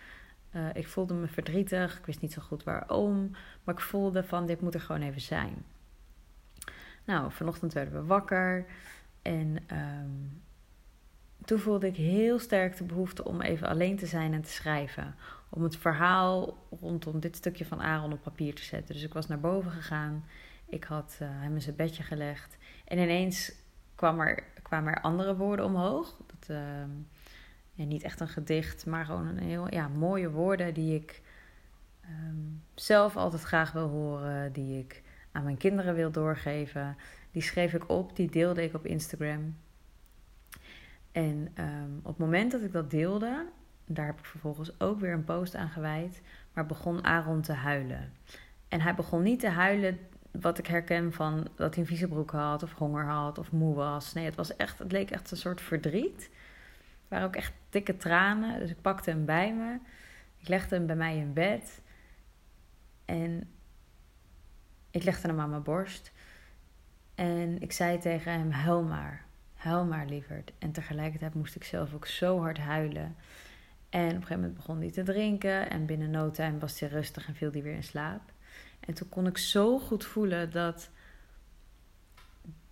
Uh, 0.55 0.67
ik 0.73 0.87
voelde 0.87 1.13
me 1.13 1.27
verdrietig. 1.27 1.97
Ik 1.97 2.05
wist 2.05 2.21
niet 2.21 2.33
zo 2.33 2.41
goed 2.41 2.63
waarom. 2.63 3.31
Maar 3.63 3.75
ik 3.75 3.81
voelde 3.81 4.23
van 4.23 4.45
dit 4.45 4.61
moet 4.61 4.73
er 4.73 4.81
gewoon 4.81 5.01
even 5.01 5.21
zijn. 5.21 5.65
Nou, 7.05 7.31
vanochtend 7.31 7.73
werden 7.73 7.93
we 7.93 8.03
wakker. 8.03 8.65
En 9.21 9.57
ehm, 9.67 10.09
toen 11.45 11.59
voelde 11.59 11.87
ik 11.87 11.95
heel 11.95 12.39
sterk 12.39 12.77
de 12.77 12.83
behoefte 12.83 13.23
om 13.23 13.41
even 13.41 13.67
alleen 13.67 13.97
te 13.97 14.05
zijn 14.05 14.33
en 14.33 14.41
te 14.41 14.51
schrijven. 14.51 15.15
Om 15.49 15.63
het 15.63 15.77
verhaal 15.77 16.57
rondom 16.81 17.19
dit 17.19 17.35
stukje 17.35 17.65
van 17.65 17.81
Aaron 17.81 18.13
op 18.13 18.21
papier 18.21 18.55
te 18.55 18.63
zetten. 18.63 18.95
Dus 18.95 19.03
ik 19.03 19.13
was 19.13 19.27
naar 19.27 19.39
boven 19.39 19.71
gegaan. 19.71 20.25
Ik 20.65 20.83
had 20.83 21.17
uh, 21.21 21.27
hem 21.31 21.53
in 21.53 21.61
zijn 21.61 21.75
bedje 21.75 22.03
gelegd. 22.03 22.57
En 22.85 22.97
ineens 22.97 23.51
kwam 23.95 24.19
er 24.19 24.43
kwamen 24.65 24.93
er 24.93 25.01
andere 25.01 25.35
woorden 25.35 25.65
omhoog. 25.65 26.17
Dat, 26.25 26.49
ehm, 26.49 26.89
niet 27.87 28.03
echt 28.03 28.19
een 28.19 28.27
gedicht, 28.27 28.85
maar 28.85 29.05
gewoon 29.05 29.27
een 29.27 29.37
heel 29.37 29.73
ja, 29.73 29.87
mooie 29.87 30.29
woorden 30.29 30.73
die 30.73 30.95
ik 30.95 31.21
ehm, 32.01 32.35
zelf 32.75 33.15
altijd 33.17 33.41
graag 33.41 33.71
wil 33.71 33.87
horen, 33.87 34.53
die 34.53 34.79
ik 34.79 35.03
aan 35.31 35.43
mijn 35.43 35.57
kinderen 35.57 35.95
wil 35.95 36.11
doorgeven. 36.11 36.97
Die 37.31 37.41
schreef 37.41 37.73
ik 37.73 37.89
op, 37.89 38.15
die 38.15 38.31
deelde 38.31 38.63
ik 38.63 38.73
op 38.73 38.85
Instagram. 38.85 39.55
En 41.11 41.51
um, 41.59 41.99
op 42.03 42.07
het 42.07 42.17
moment 42.17 42.51
dat 42.51 42.61
ik 42.61 42.71
dat 42.71 42.91
deelde, 42.91 43.45
daar 43.85 44.05
heb 44.05 44.19
ik 44.19 44.25
vervolgens 44.25 44.79
ook 44.79 44.99
weer 44.99 45.13
een 45.13 45.23
post 45.23 45.55
aan 45.55 45.69
gewijd, 45.69 46.21
maar 46.53 46.65
begon 46.65 47.03
Aaron 47.03 47.41
te 47.41 47.53
huilen. 47.53 48.11
En 48.67 48.81
hij 48.81 48.95
begon 48.95 49.23
niet 49.23 49.39
te 49.39 49.49
huilen 49.49 49.99
wat 50.41 50.57
ik 50.57 50.67
herken 50.67 51.13
van 51.13 51.47
dat 51.55 51.73
hij 51.73 51.83
een 51.83 51.89
vieze 51.89 52.07
broek 52.07 52.31
had, 52.31 52.63
of 52.63 52.73
honger 52.73 53.05
had, 53.05 53.37
of 53.37 53.51
moe 53.51 53.75
was. 53.75 54.13
Nee, 54.13 54.25
het, 54.25 54.35
was 54.35 54.55
echt, 54.55 54.79
het 54.79 54.91
leek 54.91 55.11
echt 55.11 55.31
een 55.31 55.37
soort 55.37 55.61
verdriet. 55.61 56.21
Het 56.21 57.07
waren 57.07 57.27
ook 57.27 57.35
echt 57.35 57.53
dikke 57.69 57.97
tranen. 57.97 58.59
Dus 58.59 58.69
ik 58.69 58.81
pakte 58.81 59.09
hem 59.09 59.25
bij 59.25 59.53
me. 59.53 59.77
Ik 60.37 60.47
legde 60.47 60.75
hem 60.75 60.85
bij 60.85 60.95
mij 60.95 61.17
in 61.17 61.33
bed. 61.33 61.81
En 63.05 63.49
ik 64.91 65.03
legde 65.03 65.27
hem 65.27 65.39
aan 65.39 65.49
mijn 65.49 65.63
borst. 65.63 66.11
En 67.15 67.61
ik 67.61 67.71
zei 67.71 67.97
tegen 67.97 68.31
hem: 68.31 68.51
Huil 68.51 68.83
maar. 68.83 69.25
Huil 69.53 69.85
maar, 69.85 70.05
lieverd. 70.05 70.51
En 70.59 70.71
tegelijkertijd 70.71 71.33
moest 71.33 71.55
ik 71.55 71.63
zelf 71.63 71.93
ook 71.93 72.07
zo 72.07 72.39
hard 72.39 72.57
huilen. 72.57 73.15
En 73.89 74.05
op 74.05 74.11
een 74.11 74.21
gegeven 74.21 74.35
moment 74.35 74.55
begon 74.55 74.79
hij 74.79 74.91
te 74.91 75.03
drinken. 75.03 75.69
En 75.69 75.85
binnen 75.85 76.11
no 76.11 76.31
time 76.31 76.59
was 76.59 76.79
hij 76.79 76.89
rustig 76.89 77.27
en 77.27 77.35
viel 77.35 77.51
hij 77.51 77.61
weer 77.61 77.73
in 77.73 77.83
slaap. 77.83 78.33
En 78.85 78.93
toen 78.93 79.09
kon 79.09 79.27
ik 79.27 79.37
zo 79.37 79.79
goed 79.79 80.05
voelen 80.05 80.51
dat 80.51 80.89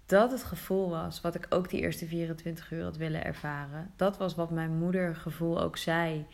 dat 0.06 0.32
het 0.32 0.44
gevoel 0.44 0.90
was 0.90 1.22
wat 1.22 1.36
ik 1.36 1.46
ook 1.50 1.70
die 1.70 1.80
eerste 1.80 2.06
24 2.06 2.72
uur 2.72 2.84
had 2.84 2.98
willen 2.98 3.24
ervaren. 3.24 3.92
Dat 3.96 4.18
was 4.18 4.36
wat 4.36 4.52
mijn 4.52 4.78
moedergevoel 4.78 5.62
ook 5.62 5.78
zei 5.78 6.26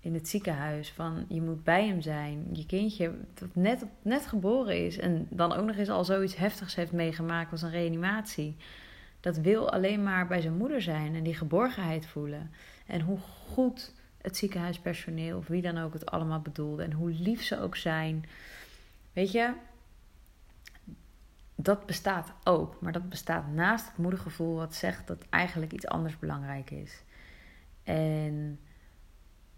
in 0.00 0.14
het 0.14 0.28
ziekenhuis. 0.28 0.92
Van 0.92 1.24
je 1.28 1.42
moet 1.42 1.64
bij 1.64 1.86
hem 1.86 2.00
zijn. 2.00 2.48
Je 2.52 2.66
kindje 2.66 3.12
dat 3.34 3.48
net, 3.54 3.84
net 4.02 4.26
geboren 4.26 4.84
is 4.86 4.98
en 4.98 5.26
dan 5.30 5.52
ook 5.52 5.66
nog 5.66 5.76
eens 5.76 5.88
al 5.88 6.04
zoiets 6.04 6.36
heftigs 6.36 6.74
heeft 6.74 6.92
meegemaakt 6.92 7.52
als 7.52 7.62
een 7.62 7.70
reanimatie. 7.70 8.56
Dat 9.20 9.36
wil 9.36 9.70
alleen 9.70 10.02
maar 10.02 10.26
bij 10.26 10.40
zijn 10.40 10.56
moeder 10.56 10.82
zijn 10.82 11.14
en 11.14 11.22
die 11.22 11.34
geborgenheid 11.34 12.06
voelen. 12.06 12.50
En 12.86 13.00
hoe 13.00 13.18
goed 13.18 13.94
het 14.22 14.36
ziekenhuispersoneel 14.36 15.36
of 15.36 15.46
wie 15.46 15.62
dan 15.62 15.78
ook 15.78 15.92
het 15.92 16.06
allemaal 16.06 16.40
bedoelde. 16.40 16.82
En 16.82 16.92
hoe 16.92 17.10
lief 17.10 17.42
ze 17.42 17.60
ook 17.60 17.76
zijn. 17.76 18.24
Weet 19.12 19.32
je, 19.32 19.52
dat 21.54 21.86
bestaat 21.86 22.32
ook. 22.44 22.80
Maar 22.80 22.92
dat 22.92 23.08
bestaat 23.08 23.48
naast 23.52 23.86
het 23.86 23.96
moedergevoel 23.96 24.56
wat 24.56 24.74
zegt 24.74 25.06
dat 25.06 25.24
eigenlijk 25.30 25.72
iets 25.72 25.86
anders 25.86 26.18
belangrijk 26.18 26.70
is. 26.70 27.02
En 27.84 28.60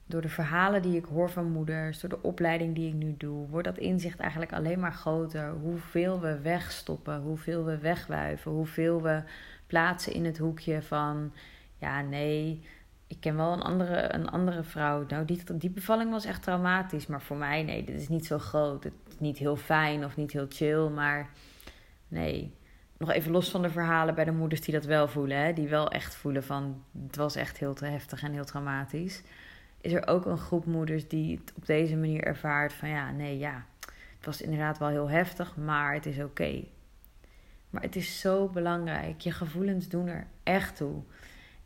door 0.07 0.21
de 0.21 0.29
verhalen 0.29 0.83
die 0.83 0.97
ik 0.97 1.05
hoor 1.05 1.31
van 1.31 1.51
moeders, 1.51 2.01
door 2.01 2.11
de 2.11 2.23
opleiding 2.23 2.75
die 2.75 2.89
ik 2.89 2.95
nu 2.95 3.15
doe, 3.19 3.49
wordt 3.49 3.67
dat 3.67 3.79
inzicht 3.79 4.19
eigenlijk 4.19 4.53
alleen 4.53 4.81
maar 4.81 4.93
groter. 4.93 5.51
Hoeveel 5.51 6.21
we 6.21 6.41
wegstoppen, 6.41 7.21
hoeveel 7.21 7.65
we 7.65 7.79
wegwuiven, 7.79 8.51
hoeveel 8.51 9.03
we 9.03 9.23
plaatsen 9.67 10.13
in 10.13 10.25
het 10.25 10.39
hoekje 10.39 10.83
van 10.83 11.33
ja, 11.79 12.01
nee, 12.01 12.65
ik 13.07 13.17
ken 13.21 13.37
wel 13.37 13.53
een 13.53 13.63
andere, 13.63 14.15
een 14.15 14.29
andere 14.29 14.63
vrouw. 14.63 15.05
Nou, 15.09 15.25
die, 15.25 15.43
die 15.55 15.71
bevalling 15.71 16.11
was 16.11 16.25
echt 16.25 16.43
traumatisch. 16.43 17.07
Maar 17.07 17.23
voor 17.23 17.37
mij, 17.37 17.63
nee, 17.63 17.85
dit 17.85 18.01
is 18.01 18.09
niet 18.09 18.27
zo 18.27 18.39
groot. 18.39 18.87
Niet 19.21 19.39
heel 19.39 19.57
fijn 19.57 20.05
of 20.05 20.17
niet 20.17 20.33
heel 20.33 20.47
chill. 20.49 20.89
Maar 20.89 21.31
nee, 22.09 22.55
nog 22.97 23.11
even 23.11 23.33
los 23.33 23.51
van 23.51 23.63
de 23.63 23.71
verhalen 23.71 24.15
bij 24.15 24.25
de 24.25 24.33
moeders 24.33 24.61
die 24.61 24.75
dat 24.75 24.85
wel 24.85 25.09
voelen. 25.09 25.37
Hè, 25.37 25.53
die 25.53 25.69
wel 25.69 25.91
echt 25.91 26.15
voelen 26.15 26.45
van, 26.45 26.85
het 27.07 27.17
was 27.17 27.37
echt 27.37 27.59
heel 27.59 27.75
te 27.75 27.85
heftig 27.85 28.23
en 28.23 28.33
heel 28.33 28.45
traumatisch. 28.45 29.23
Is 29.81 29.93
er 29.93 30.07
ook 30.07 30.27
een 30.27 30.39
groep 30.39 30.67
moeders 30.67 31.09
die 31.09 31.37
het 31.37 31.53
op 31.57 31.67
deze 31.67 31.97
manier 31.97 32.25
ervaart 32.25 32.73
van, 32.73 32.89
ja, 32.89 33.11
nee, 33.11 33.39
ja. 33.39 33.67
Het 34.17 34.27
was 34.27 34.41
inderdaad 34.41 34.79
wel 34.79 34.89
heel 34.89 35.11
heftig, 35.11 35.57
maar 35.57 35.95
het 35.95 36.07
is 36.07 36.19
oké. 36.19 36.65
Maar 37.71 37.83
het 37.83 37.97
is 37.97 38.21
zo 38.21 38.49
belangrijk. 38.49 39.21
Je 39.21 39.33
gevoelens 39.33 39.89
doen 39.89 40.07
er 40.07 40.27
echt 40.43 40.77
toe. 40.77 41.03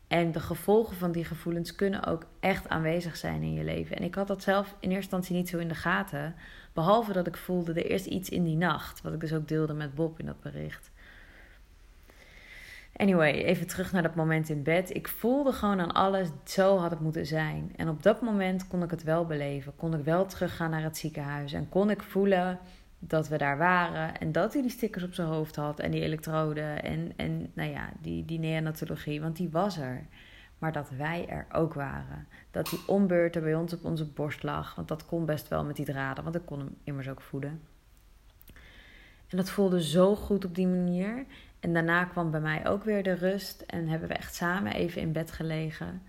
En 0.06 0.32
de 0.32 0.40
gevolgen 0.40 0.96
van 0.96 1.12
die 1.12 1.24
gevoelens 1.24 1.74
kunnen 1.74 2.04
ook 2.04 2.26
echt 2.40 2.68
aanwezig 2.68 3.16
zijn 3.16 3.42
in 3.42 3.52
je 3.52 3.64
leven. 3.64 3.96
En 3.96 4.02
ik 4.02 4.14
had 4.14 4.26
dat 4.26 4.42
zelf 4.42 4.66
in 4.66 4.74
eerste 4.90 4.94
instantie 4.94 5.34
niet 5.36 5.48
zo 5.48 5.58
in 5.58 5.68
de 5.68 5.74
gaten. 5.74 6.34
Behalve 6.74 7.12
dat 7.12 7.26
ik 7.26 7.36
voelde 7.36 7.72
er 7.72 7.90
eerst 7.90 8.06
iets 8.06 8.28
in 8.28 8.44
die 8.44 8.56
nacht. 8.56 9.02
Wat 9.02 9.12
ik 9.12 9.20
dus 9.20 9.32
ook 9.32 9.48
deelde 9.48 9.72
met 9.72 9.94
Bob 9.94 10.18
in 10.18 10.26
dat 10.26 10.40
bericht. 10.40 10.90
Anyway, 12.96 13.32
even 13.32 13.66
terug 13.66 13.92
naar 13.92 14.02
dat 14.02 14.14
moment 14.14 14.48
in 14.48 14.62
bed. 14.62 14.94
Ik 14.94 15.08
voelde 15.08 15.52
gewoon 15.52 15.80
aan 15.80 15.92
alles, 15.92 16.28
zo 16.44 16.76
had 16.76 16.90
het 16.90 17.00
moeten 17.00 17.26
zijn. 17.26 17.72
En 17.76 17.88
op 17.88 18.02
dat 18.02 18.20
moment 18.22 18.66
kon 18.66 18.82
ik 18.82 18.90
het 18.90 19.02
wel 19.02 19.26
beleven. 19.26 19.76
Kon 19.76 19.94
ik 19.94 20.04
wel 20.04 20.26
teruggaan 20.26 20.70
naar 20.70 20.82
het 20.82 20.96
ziekenhuis. 20.96 21.52
En 21.52 21.68
kon 21.68 21.90
ik 21.90 22.02
voelen 22.02 22.58
dat 22.98 23.28
we 23.28 23.38
daar 23.38 23.58
waren. 23.58 24.18
En 24.18 24.32
dat 24.32 24.52
hij 24.52 24.62
die 24.62 24.70
stickers 24.70 25.04
op 25.04 25.14
zijn 25.14 25.28
hoofd 25.28 25.56
had. 25.56 25.80
En 25.80 25.90
die 25.90 26.00
elektroden. 26.02 26.82
En, 26.82 27.12
en 27.16 27.50
nou 27.54 27.70
ja, 27.70 27.92
die, 28.00 28.24
die 28.24 28.38
neonatologie. 28.38 29.20
Want 29.20 29.36
die 29.36 29.50
was 29.50 29.78
er. 29.78 30.06
Maar 30.64 30.72
dat 30.72 30.90
wij 30.90 31.28
er 31.28 31.46
ook 31.52 31.74
waren. 31.74 32.28
Dat 32.50 32.68
die 32.70 32.78
ombeurten 32.86 33.42
bij 33.42 33.54
ons 33.54 33.72
op 33.72 33.84
onze 33.84 34.04
borst 34.04 34.42
lag. 34.42 34.74
Want 34.74 34.88
dat 34.88 35.06
kon 35.06 35.24
best 35.24 35.48
wel 35.48 35.64
met 35.64 35.76
die 35.76 35.84
draden. 35.84 36.24
Want 36.24 36.36
ik 36.36 36.42
kon 36.44 36.58
hem 36.58 36.76
immers 36.84 37.08
ook 37.08 37.20
voeden. 37.20 37.60
En 39.28 39.36
dat 39.36 39.50
voelde 39.50 39.82
zo 39.82 40.16
goed 40.16 40.44
op 40.44 40.54
die 40.54 40.66
manier. 40.66 41.24
En 41.60 41.72
daarna 41.72 42.04
kwam 42.04 42.30
bij 42.30 42.40
mij 42.40 42.66
ook 42.66 42.84
weer 42.84 43.02
de 43.02 43.12
rust. 43.12 43.60
En 43.60 43.88
hebben 43.88 44.08
we 44.08 44.14
echt 44.14 44.34
samen 44.34 44.72
even 44.72 45.00
in 45.00 45.12
bed 45.12 45.32
gelegen. 45.32 46.02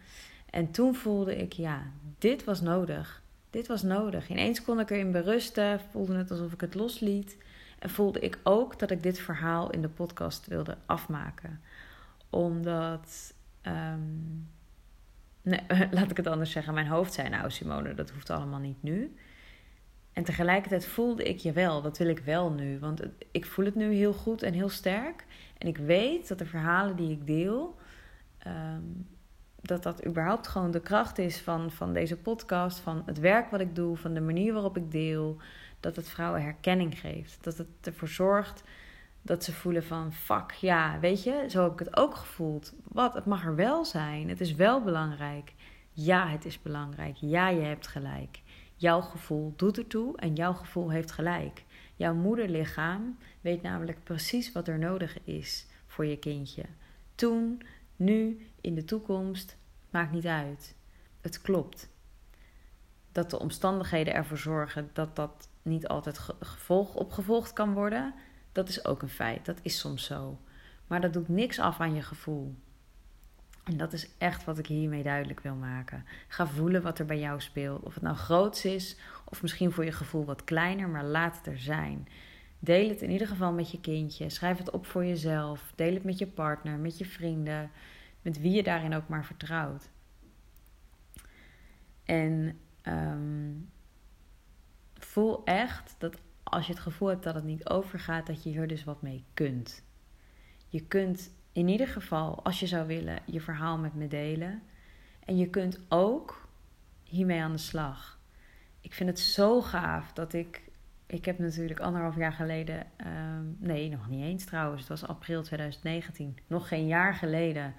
En 0.49 0.71
toen 0.71 0.95
voelde 0.95 1.35
ik, 1.35 1.53
ja, 1.53 1.81
dit 2.17 2.43
was 2.43 2.61
nodig. 2.61 3.21
Dit 3.49 3.67
was 3.67 3.81
nodig. 3.81 4.29
Ineens 4.29 4.61
kon 4.61 4.79
ik 4.79 4.89
erin 4.89 5.11
berusten, 5.11 5.79
voelde 5.91 6.15
het 6.15 6.31
alsof 6.31 6.53
ik 6.53 6.61
het 6.61 6.75
losliet. 6.75 7.37
En 7.79 7.89
voelde 7.89 8.19
ik 8.19 8.39
ook 8.43 8.79
dat 8.79 8.91
ik 8.91 9.03
dit 9.03 9.19
verhaal 9.19 9.69
in 9.69 9.81
de 9.81 9.89
podcast 9.89 10.47
wilde 10.47 10.77
afmaken. 10.85 11.61
Omdat, 12.29 13.33
ehm, 13.65 13.99
nee, 15.41 15.61
laat 15.97 16.11
ik 16.11 16.17
het 16.17 16.27
anders 16.27 16.51
zeggen, 16.51 16.73
mijn 16.73 16.87
hoofd 16.87 17.13
zei 17.13 17.29
nou 17.29 17.51
Simone, 17.51 17.93
dat 17.93 18.09
hoeft 18.09 18.29
allemaal 18.29 18.59
niet 18.59 18.83
nu. 18.83 19.15
En 20.13 20.23
tegelijkertijd 20.23 20.85
voelde 20.85 21.23
ik 21.23 21.37
je 21.37 21.51
wel, 21.51 21.81
dat 21.81 21.97
wil 21.97 22.07
ik 22.07 22.19
wel 22.19 22.51
nu. 22.51 22.79
Want 22.79 23.01
ik 23.31 23.45
voel 23.45 23.65
het 23.65 23.75
nu 23.75 23.93
heel 23.93 24.13
goed 24.13 24.43
en 24.43 24.53
heel 24.53 24.69
sterk. 24.69 25.25
En 25.57 25.67
ik 25.67 25.77
weet 25.77 26.27
dat 26.27 26.37
de 26.37 26.45
verhalen 26.45 26.95
die 26.95 27.11
ik 27.11 27.27
deel, 27.27 27.75
ehm, 28.37 28.83
dat 29.61 29.83
dat 29.83 30.05
überhaupt 30.05 30.47
gewoon 30.47 30.71
de 30.71 30.79
kracht 30.81 31.17
is 31.17 31.41
van, 31.41 31.71
van 31.71 31.93
deze 31.93 32.17
podcast, 32.17 32.79
van 32.79 33.03
het 33.05 33.19
werk 33.19 33.49
wat 33.49 33.59
ik 33.59 33.75
doe, 33.75 33.97
van 33.97 34.13
de 34.13 34.21
manier 34.21 34.53
waarop 34.53 34.77
ik 34.77 34.91
deel. 34.91 35.37
Dat 35.79 35.95
het 35.95 36.09
vrouwen 36.09 36.41
herkenning 36.41 36.99
geeft. 36.99 37.43
Dat 37.43 37.57
het 37.57 37.67
ervoor 37.81 38.07
zorgt 38.07 38.63
dat 39.25 39.43
ze 39.43 39.53
voelen 39.53 39.83
van 39.83 40.13
fuck, 40.13 40.51
ja, 40.51 40.99
weet 40.99 41.23
je, 41.23 41.45
zo 41.49 41.63
heb 41.63 41.71
ik 41.71 41.79
het 41.79 41.97
ook 41.97 42.15
gevoeld. 42.15 42.73
Wat, 42.83 43.13
het 43.13 43.25
mag 43.25 43.45
er 43.45 43.55
wel 43.55 43.85
zijn. 43.85 44.29
Het 44.29 44.41
is 44.41 44.55
wel 44.55 44.83
belangrijk. 44.83 45.53
Ja, 45.91 46.27
het 46.27 46.45
is 46.45 46.61
belangrijk. 46.61 47.15
Ja, 47.15 47.49
je 47.49 47.61
hebt 47.61 47.87
gelijk. 47.87 48.41
Jouw 48.75 49.01
gevoel 49.01 49.53
doet 49.55 49.77
ertoe 49.77 50.17
en 50.17 50.33
jouw 50.33 50.53
gevoel 50.53 50.91
heeft 50.91 51.11
gelijk. 51.11 51.63
Jouw 51.95 52.13
moederlichaam 52.13 53.17
weet 53.41 53.61
namelijk 53.61 54.03
precies 54.03 54.51
wat 54.51 54.67
er 54.67 54.79
nodig 54.79 55.23
is 55.23 55.67
voor 55.85 56.05
je 56.05 56.17
kindje. 56.17 56.63
Toen, 57.15 57.61
nu, 57.95 58.47
in 58.61 58.75
de 58.75 58.83
toekomst, 58.83 59.57
maakt 59.89 60.11
niet 60.11 60.25
uit. 60.25 60.75
Het 61.21 61.41
klopt. 61.41 61.89
Dat 63.11 63.29
de 63.29 63.39
omstandigheden 63.39 64.13
ervoor 64.13 64.37
zorgen 64.37 64.89
dat 64.93 65.15
dat 65.15 65.49
niet 65.61 65.87
altijd 65.87 66.19
gevolg, 66.39 66.95
opgevolgd 66.95 67.53
kan 67.53 67.73
worden, 67.73 68.13
dat 68.55 68.69
is 68.69 68.85
ook 68.85 69.01
een 69.01 69.09
feit. 69.09 69.45
Dat 69.45 69.59
is 69.61 69.79
soms 69.79 70.03
zo. 70.03 70.39
Maar 70.87 71.01
dat 71.01 71.13
doet 71.13 71.27
niks 71.27 71.59
af 71.59 71.79
aan 71.79 71.95
je 71.95 72.01
gevoel. 72.01 72.55
En 73.63 73.77
dat 73.77 73.93
is 73.93 74.09
echt 74.17 74.43
wat 74.43 74.57
ik 74.57 74.65
hiermee 74.65 75.03
duidelijk 75.03 75.39
wil 75.39 75.55
maken. 75.55 76.05
Ga 76.27 76.47
voelen 76.47 76.81
wat 76.81 76.99
er 76.99 77.05
bij 77.05 77.19
jou 77.19 77.41
speelt. 77.41 77.83
Of 77.83 77.93
het 77.93 78.03
nou 78.03 78.15
groots 78.15 78.65
is, 78.65 78.97
of 79.25 79.41
misschien 79.41 79.71
voor 79.71 79.85
je 79.85 79.91
gevoel 79.91 80.25
wat 80.25 80.43
kleiner, 80.43 80.89
maar 80.89 81.03
laat 81.03 81.37
het 81.37 81.47
er 81.47 81.59
zijn. 81.59 82.07
Deel 82.59 82.89
het 82.89 83.01
in 83.01 83.11
ieder 83.11 83.27
geval 83.27 83.51
met 83.51 83.71
je 83.71 83.81
kindje. 83.81 84.29
Schrijf 84.29 84.57
het 84.57 84.69
op 84.69 84.85
voor 84.85 85.05
jezelf. 85.05 85.73
Deel 85.75 85.93
het 85.93 86.03
met 86.03 86.17
je 86.17 86.27
partner, 86.27 86.77
met 86.77 86.97
je 86.97 87.05
vrienden 87.05 87.71
met 88.25 88.39
wie 88.39 88.51
je 88.51 88.63
daarin 88.63 88.93
ook 88.93 89.07
maar 89.07 89.25
vertrouwt. 89.25 89.89
En 92.03 92.59
ehm, 92.81 93.51
voel 94.93 95.43
echt 95.43 95.95
dat 95.97 96.17
als 96.51 96.67
je 96.67 96.73
het 96.73 96.81
gevoel 96.81 97.07
hebt 97.07 97.23
dat 97.23 97.35
het 97.35 97.43
niet 97.43 97.69
overgaat, 97.69 98.27
dat 98.27 98.43
je 98.43 98.49
hier 98.49 98.67
dus 98.67 98.83
wat 98.83 99.01
mee 99.01 99.23
kunt. 99.33 99.83
Je 100.67 100.85
kunt 100.85 101.33
in 101.51 101.67
ieder 101.67 101.87
geval, 101.87 102.43
als 102.43 102.59
je 102.59 102.67
zou 102.67 102.87
willen, 102.87 103.19
je 103.25 103.41
verhaal 103.41 103.77
met 103.77 103.93
me 103.93 104.07
delen. 104.07 104.61
En 105.25 105.37
je 105.37 105.49
kunt 105.49 105.79
ook 105.89 106.47
hiermee 107.03 107.41
aan 107.41 107.51
de 107.51 107.57
slag. 107.57 108.19
Ik 108.81 108.93
vind 108.93 109.09
het 109.09 109.19
zo 109.19 109.61
gaaf 109.61 110.13
dat 110.13 110.33
ik. 110.33 110.63
Ik 111.05 111.25
heb 111.25 111.39
natuurlijk 111.39 111.79
anderhalf 111.79 112.15
jaar 112.15 112.33
geleden. 112.33 112.87
Ehm, 112.95 113.43
nee, 113.57 113.89
nog 113.89 114.09
niet 114.09 114.23
eens 114.23 114.45
trouwens. 114.45 114.79
Het 114.79 114.89
was 114.89 115.07
april 115.07 115.43
2019. 115.43 116.37
Nog 116.47 116.67
geen 116.67 116.87
jaar 116.87 117.13
geleden 117.13 117.73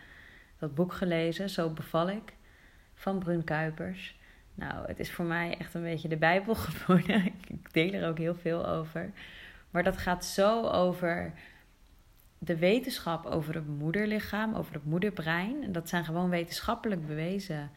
dat 0.58 0.74
boek 0.74 0.92
gelezen, 0.92 1.50
Zo 1.50 1.70
beval 1.70 2.10
ik, 2.10 2.34
van 2.94 3.18
Brun 3.18 3.44
Kuipers. 3.44 4.18
Nou, 4.56 4.86
het 4.86 5.00
is 5.00 5.12
voor 5.12 5.24
mij 5.24 5.56
echt 5.58 5.74
een 5.74 5.82
beetje 5.82 6.08
de 6.08 6.16
Bijbel 6.16 6.54
geworden. 6.66 7.26
ik 7.26 7.72
deel 7.72 7.92
er 7.92 8.08
ook 8.08 8.18
heel 8.18 8.34
veel 8.34 8.66
over. 8.66 9.10
Maar 9.70 9.82
dat 9.82 9.96
gaat 9.96 10.24
zo 10.24 10.62
over 10.62 11.32
de 12.38 12.56
wetenschap 12.56 13.26
over 13.26 13.54
het 13.54 13.66
moederlichaam, 13.66 14.54
over 14.54 14.74
het 14.74 14.84
moederbrein. 14.84 15.62
En 15.62 15.72
dat 15.72 15.88
zijn 15.88 16.04
gewoon 16.04 16.30
wetenschappelijk 16.30 17.06
bewezen 17.06 17.70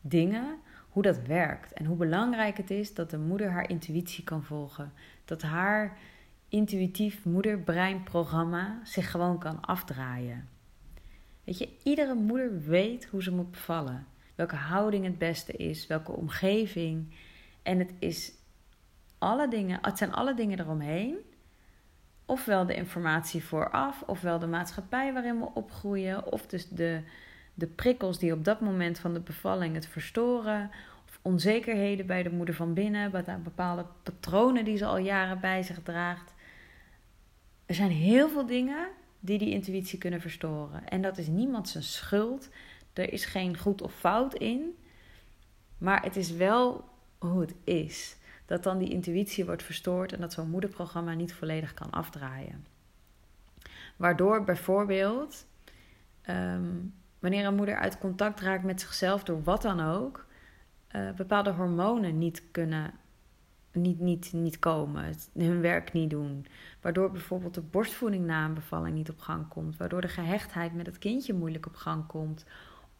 dingen. 0.00 0.56
Hoe 0.88 1.02
dat 1.02 1.26
werkt 1.26 1.72
en 1.72 1.84
hoe 1.84 1.96
belangrijk 1.96 2.56
het 2.56 2.70
is 2.70 2.94
dat 2.94 3.10
de 3.10 3.18
moeder 3.18 3.50
haar 3.50 3.68
intuïtie 3.68 4.24
kan 4.24 4.44
volgen. 4.44 4.92
Dat 5.24 5.42
haar 5.42 5.96
intuïtief 6.48 7.24
moederbreinprogramma 7.24 8.80
zich 8.84 9.10
gewoon 9.10 9.38
kan 9.38 9.60
afdraaien. 9.60 10.48
Weet 11.44 11.58
je, 11.58 11.68
iedere 11.82 12.14
moeder 12.14 12.60
weet 12.60 13.04
hoe 13.04 13.22
ze 13.22 13.32
moet 13.32 13.50
bevallen. 13.50 14.06
Welke 14.38 14.56
houding 14.56 15.04
het 15.04 15.18
beste 15.18 15.52
is, 15.52 15.86
welke 15.86 16.12
omgeving. 16.12 17.14
En 17.62 17.78
het 17.78 17.92
is 17.98 18.32
alle 19.18 19.48
dingen, 19.48 19.78
het 19.82 19.98
zijn 19.98 20.12
alle 20.12 20.34
dingen 20.34 20.60
eromheen. 20.60 21.16
Ofwel 22.26 22.66
de 22.66 22.74
informatie 22.74 23.44
vooraf, 23.44 24.02
ofwel 24.06 24.38
de 24.38 24.46
maatschappij 24.46 25.12
waarin 25.12 25.38
we 25.38 25.48
opgroeien, 25.54 26.32
of 26.32 26.46
dus 26.46 26.68
de, 26.68 27.02
de 27.54 27.66
prikkels 27.66 28.18
die 28.18 28.32
op 28.32 28.44
dat 28.44 28.60
moment 28.60 28.98
van 28.98 29.12
de 29.12 29.20
bevalling 29.20 29.74
het 29.74 29.86
verstoren, 29.86 30.70
of 31.06 31.18
onzekerheden 31.22 32.06
bij 32.06 32.22
de 32.22 32.30
moeder 32.30 32.54
van 32.54 32.74
binnen, 32.74 33.10
bepaalde 33.42 33.86
patronen 34.02 34.64
die 34.64 34.76
ze 34.76 34.86
al 34.86 34.98
jaren 34.98 35.40
bij 35.40 35.62
zich 35.62 35.82
draagt. 35.82 36.34
Er 37.66 37.74
zijn 37.74 37.90
heel 37.90 38.28
veel 38.28 38.46
dingen 38.46 38.88
die 39.20 39.38
die 39.38 39.50
intuïtie 39.50 39.98
kunnen 39.98 40.20
verstoren. 40.20 40.88
En 40.88 41.02
dat 41.02 41.18
is 41.18 41.26
niemand 41.26 41.68
zijn 41.68 41.84
schuld. 41.84 42.48
Er 42.98 43.12
is 43.12 43.24
geen 43.24 43.58
goed 43.58 43.82
of 43.82 43.94
fout 43.94 44.34
in. 44.34 44.76
Maar 45.78 46.02
het 46.02 46.16
is 46.16 46.30
wel 46.30 46.84
hoe 47.18 47.40
het 47.40 47.54
is. 47.64 48.16
Dat 48.46 48.62
dan 48.62 48.78
die 48.78 48.90
intuïtie 48.90 49.44
wordt 49.44 49.62
verstoord 49.62 50.12
en 50.12 50.20
dat 50.20 50.32
zo'n 50.32 50.50
moederprogramma 50.50 51.14
niet 51.14 51.34
volledig 51.34 51.74
kan 51.74 51.90
afdraaien. 51.90 52.66
Waardoor 53.96 54.44
bijvoorbeeld, 54.44 55.46
ehm, 56.22 56.66
wanneer 57.18 57.46
een 57.46 57.54
moeder 57.54 57.76
uit 57.76 57.98
contact 57.98 58.40
raakt 58.40 58.64
met 58.64 58.80
zichzelf 58.80 59.24
door 59.24 59.42
wat 59.42 59.62
dan 59.62 59.80
ook, 59.80 60.26
uh, 60.92 61.10
bepaalde 61.12 61.50
hormonen 61.50 62.18
niet 62.18 62.42
kunnen 62.50 62.92
niet, 63.72 64.00
niet, 64.00 64.32
niet 64.32 64.58
komen, 64.58 65.14
hun 65.32 65.60
werk 65.60 65.92
niet 65.92 66.10
doen. 66.10 66.46
Waardoor 66.80 67.10
bijvoorbeeld 67.10 67.54
de 67.54 67.60
borstvoeding 67.60 68.26
na 68.26 68.44
een 68.44 68.54
bevalling 68.54 68.94
niet 68.94 69.10
op 69.10 69.18
gang 69.18 69.48
komt. 69.48 69.76
Waardoor 69.76 70.00
de 70.00 70.08
gehechtheid 70.08 70.74
met 70.74 70.86
het 70.86 70.98
kindje 70.98 71.34
moeilijk 71.34 71.66
op 71.66 71.74
gang 71.74 72.06
komt. 72.06 72.44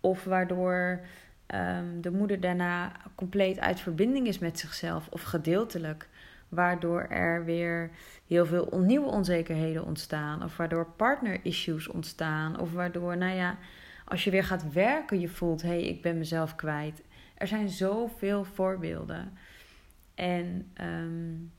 Of 0.00 0.24
waardoor 0.24 1.00
um, 1.54 2.00
de 2.00 2.10
moeder 2.10 2.40
daarna 2.40 2.92
compleet 3.14 3.58
uit 3.58 3.80
verbinding 3.80 4.26
is 4.26 4.38
met 4.38 4.58
zichzelf 4.58 5.08
of 5.10 5.22
gedeeltelijk. 5.22 6.08
Waardoor 6.48 7.00
er 7.02 7.44
weer 7.44 7.90
heel 8.26 8.46
veel 8.46 8.80
nieuwe 8.80 9.10
onzekerheden 9.10 9.84
ontstaan. 9.84 10.42
Of 10.44 10.56
waardoor 10.56 10.86
partner-issues 10.86 11.88
ontstaan. 11.88 12.60
Of 12.60 12.72
waardoor, 12.72 13.16
nou 13.16 13.34
ja, 13.34 13.58
als 14.04 14.24
je 14.24 14.30
weer 14.30 14.44
gaat 14.44 14.72
werken, 14.72 15.20
je 15.20 15.28
voelt: 15.28 15.62
hé, 15.62 15.68
hey, 15.68 15.82
ik 15.82 16.02
ben 16.02 16.18
mezelf 16.18 16.54
kwijt. 16.54 17.02
Er 17.34 17.46
zijn 17.46 17.68
zoveel 17.68 18.44
voorbeelden. 18.44 19.32
En 20.14 20.72
um, 20.80 21.52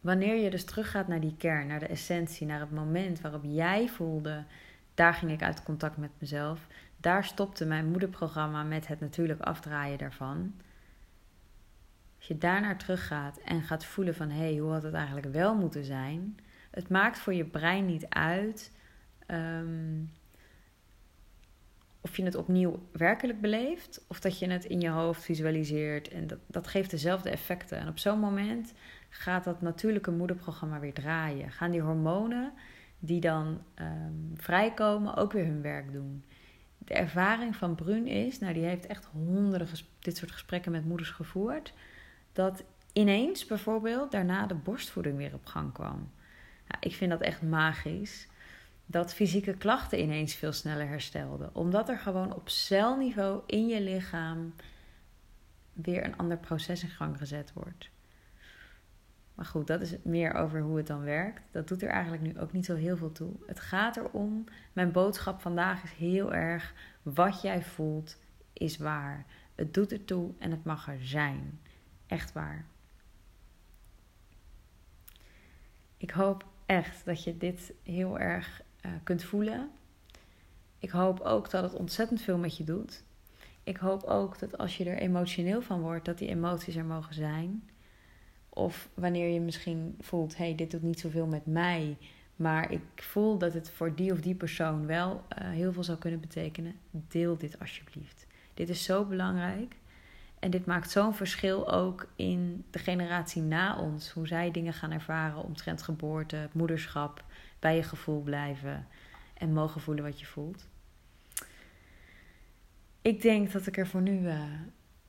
wanneer 0.00 0.36
je 0.36 0.50
dus 0.50 0.64
teruggaat 0.64 1.08
naar 1.08 1.20
die 1.20 1.36
kern, 1.36 1.66
naar 1.66 1.78
de 1.78 1.86
essentie, 1.86 2.46
naar 2.46 2.60
het 2.60 2.70
moment 2.70 3.20
waarop 3.20 3.42
jij 3.44 3.88
voelde: 3.88 4.44
daar 4.94 5.14
ging 5.14 5.30
ik 5.30 5.42
uit 5.42 5.62
contact 5.62 5.96
met 5.96 6.10
mezelf. 6.18 6.66
Daar 6.96 7.24
stopte 7.24 7.64
mijn 7.64 7.90
moederprogramma 7.90 8.62
met 8.62 8.86
het 8.86 9.00
natuurlijk 9.00 9.40
afdraaien 9.40 9.98
daarvan. 9.98 10.54
Als 12.18 12.26
je 12.26 12.38
daarnaar 12.38 12.78
teruggaat 12.78 13.38
en 13.38 13.62
gaat 13.62 13.84
voelen 13.84 14.14
van 14.14 14.30
hé, 14.30 14.38
hey, 14.38 14.56
hoe 14.56 14.72
had 14.72 14.82
het 14.82 14.94
eigenlijk 14.94 15.32
wel 15.32 15.54
moeten 15.54 15.84
zijn? 15.84 16.36
Het 16.70 16.88
maakt 16.88 17.18
voor 17.18 17.34
je 17.34 17.44
brein 17.44 17.86
niet 17.86 18.06
uit 18.08 18.72
um, 19.26 20.10
of 22.00 22.16
je 22.16 22.22
het 22.24 22.34
opnieuw 22.34 22.88
werkelijk 22.92 23.40
beleeft 23.40 24.04
of 24.08 24.20
dat 24.20 24.38
je 24.38 24.50
het 24.50 24.64
in 24.64 24.80
je 24.80 24.88
hoofd 24.88 25.22
visualiseert. 25.22 26.08
En 26.08 26.26
dat, 26.26 26.38
dat 26.46 26.66
geeft 26.66 26.90
dezelfde 26.90 27.30
effecten. 27.30 27.78
En 27.78 27.88
op 27.88 27.98
zo'n 27.98 28.18
moment 28.18 28.72
gaat 29.08 29.44
dat 29.44 29.62
natuurlijke 29.62 30.10
moederprogramma 30.10 30.80
weer 30.80 30.94
draaien. 30.94 31.50
Gaan 31.50 31.70
die 31.70 31.80
hormonen 31.80 32.52
die 33.04 33.20
dan 33.20 33.62
um, 33.80 34.32
vrijkomen 34.36 35.16
ook 35.16 35.32
weer 35.32 35.44
hun 35.44 35.62
werk 35.62 35.92
doen 35.92 36.24
de 36.84 36.94
ervaring 36.94 37.56
van 37.56 37.74
Brun 37.74 38.06
is, 38.06 38.38
nou 38.38 38.52
die 38.52 38.64
heeft 38.64 38.86
echt 38.86 39.04
honderden 39.04 39.68
dit 39.98 40.16
soort 40.16 40.30
gesprekken 40.30 40.72
met 40.72 40.84
moeders 40.84 41.10
gevoerd, 41.10 41.72
dat 42.32 42.64
ineens 42.92 43.46
bijvoorbeeld 43.46 44.10
daarna 44.10 44.46
de 44.46 44.54
borstvoeding 44.54 45.16
weer 45.16 45.34
op 45.34 45.46
gang 45.46 45.72
kwam. 45.72 46.10
ik 46.80 46.94
vind 46.94 47.10
dat 47.10 47.20
echt 47.20 47.42
magisch. 47.42 48.30
Dat 48.86 49.14
fysieke 49.14 49.54
klachten 49.54 50.00
ineens 50.00 50.34
veel 50.34 50.52
sneller 50.52 50.88
herstelden. 50.88 51.54
Omdat 51.54 51.88
er 51.88 51.98
gewoon 51.98 52.34
op 52.34 52.48
celniveau 52.48 53.42
in 53.46 53.66
je 53.66 53.80
lichaam 53.80 54.54
weer 55.72 56.04
een 56.04 56.16
ander 56.16 56.38
proces 56.38 56.82
in 56.82 56.88
gang 56.88 57.18
gezet 57.18 57.52
wordt. 57.52 57.90
Maar 59.34 59.46
goed, 59.46 59.66
dat 59.66 59.80
is 59.80 59.96
meer 60.02 60.32
over 60.34 60.60
hoe 60.60 60.76
het 60.76 60.86
dan 60.86 61.02
werkt. 61.02 61.42
Dat 61.50 61.68
doet 61.68 61.82
er 61.82 61.88
eigenlijk 61.88 62.22
nu 62.22 62.40
ook 62.40 62.52
niet 62.52 62.64
zo 62.64 62.74
heel 62.74 62.96
veel 62.96 63.12
toe. 63.12 63.32
Het 63.46 63.60
gaat 63.60 63.96
erom, 63.96 64.44
mijn 64.72 64.92
boodschap 64.92 65.40
vandaag 65.40 65.82
is 65.82 65.92
heel 65.92 66.32
erg: 66.32 66.74
wat 67.02 67.42
jij 67.42 67.62
voelt 67.62 68.18
is 68.52 68.76
waar. 68.76 69.26
Het 69.54 69.74
doet 69.74 69.92
ertoe 69.92 70.30
en 70.38 70.50
het 70.50 70.64
mag 70.64 70.88
er 70.88 71.04
zijn. 71.04 71.60
Echt 72.06 72.32
waar. 72.32 72.64
Ik 75.96 76.10
hoop 76.10 76.44
echt 76.66 77.04
dat 77.04 77.24
je 77.24 77.36
dit 77.36 77.72
heel 77.82 78.18
erg 78.18 78.62
uh, 78.86 78.92
kunt 79.02 79.24
voelen. 79.24 79.70
Ik 80.78 80.90
hoop 80.90 81.20
ook 81.20 81.50
dat 81.50 81.62
het 81.62 81.74
ontzettend 81.74 82.22
veel 82.22 82.38
met 82.38 82.56
je 82.56 82.64
doet. 82.64 83.02
Ik 83.64 83.76
hoop 83.76 84.02
ook 84.02 84.38
dat 84.38 84.58
als 84.58 84.76
je 84.76 84.84
er 84.84 84.98
emotioneel 84.98 85.62
van 85.62 85.80
wordt, 85.80 86.04
dat 86.04 86.18
die 86.18 86.28
emoties 86.28 86.76
er 86.76 86.84
mogen 86.84 87.14
zijn. 87.14 87.68
Of 88.54 88.88
wanneer 88.94 89.28
je 89.28 89.40
misschien 89.40 89.96
voelt, 90.00 90.36
hey, 90.36 90.54
dit 90.54 90.70
doet 90.70 90.82
niet 90.82 91.00
zoveel 91.00 91.26
met 91.26 91.46
mij, 91.46 91.96
maar 92.36 92.70
ik 92.70 92.80
voel 92.94 93.38
dat 93.38 93.54
het 93.54 93.70
voor 93.70 93.94
die 93.94 94.12
of 94.12 94.20
die 94.20 94.34
persoon 94.34 94.86
wel 94.86 95.24
uh, 95.38 95.50
heel 95.50 95.72
veel 95.72 95.84
zou 95.84 95.98
kunnen 95.98 96.20
betekenen. 96.20 96.74
Deel 96.90 97.38
dit 97.38 97.58
alsjeblieft. 97.58 98.26
Dit 98.54 98.68
is 98.68 98.84
zo 98.84 99.04
belangrijk. 99.04 99.76
En 100.38 100.50
dit 100.50 100.66
maakt 100.66 100.90
zo'n 100.90 101.14
verschil 101.14 101.72
ook 101.72 102.08
in 102.16 102.64
de 102.70 102.78
generatie 102.78 103.42
na 103.42 103.78
ons. 103.78 104.10
Hoe 104.10 104.26
zij 104.26 104.50
dingen 104.50 104.72
gaan 104.72 104.90
ervaren 104.90 105.42
omtrent 105.42 105.82
geboorte, 105.82 106.48
moederschap, 106.52 107.24
bij 107.58 107.76
je 107.76 107.82
gevoel 107.82 108.20
blijven 108.20 108.86
en 109.34 109.52
mogen 109.52 109.80
voelen 109.80 110.04
wat 110.04 110.20
je 110.20 110.26
voelt. 110.26 110.68
Ik 113.02 113.22
denk 113.22 113.52
dat 113.52 113.66
ik 113.66 113.76
er 113.76 113.86
voor 113.86 114.02
nu 114.02 114.20
uh, 114.20 114.42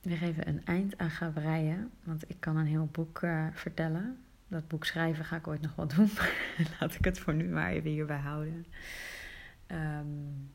weer 0.04 0.22
even 0.22 0.48
een 0.48 0.64
eind 0.64 0.98
aan 0.98 1.10
ga. 1.10 1.32
Want 2.02 2.30
ik 2.30 2.36
kan 2.38 2.56
een 2.56 2.66
heel 2.66 2.88
boek 2.92 3.22
uh, 3.22 3.46
vertellen. 3.52 4.18
Dat 4.48 4.68
boek 4.68 4.84
schrijven 4.84 5.24
ga 5.24 5.36
ik 5.36 5.46
ooit 5.46 5.60
nog 5.60 5.74
wel 5.74 5.86
doen. 5.86 6.10
Laat 6.80 6.94
ik 6.94 7.04
het 7.04 7.18
voor 7.18 7.34
nu 7.34 7.48
maar 7.48 7.70
even 7.70 7.90
hierbij 7.90 8.18
houden. 8.18 8.66
Um, 9.66 10.50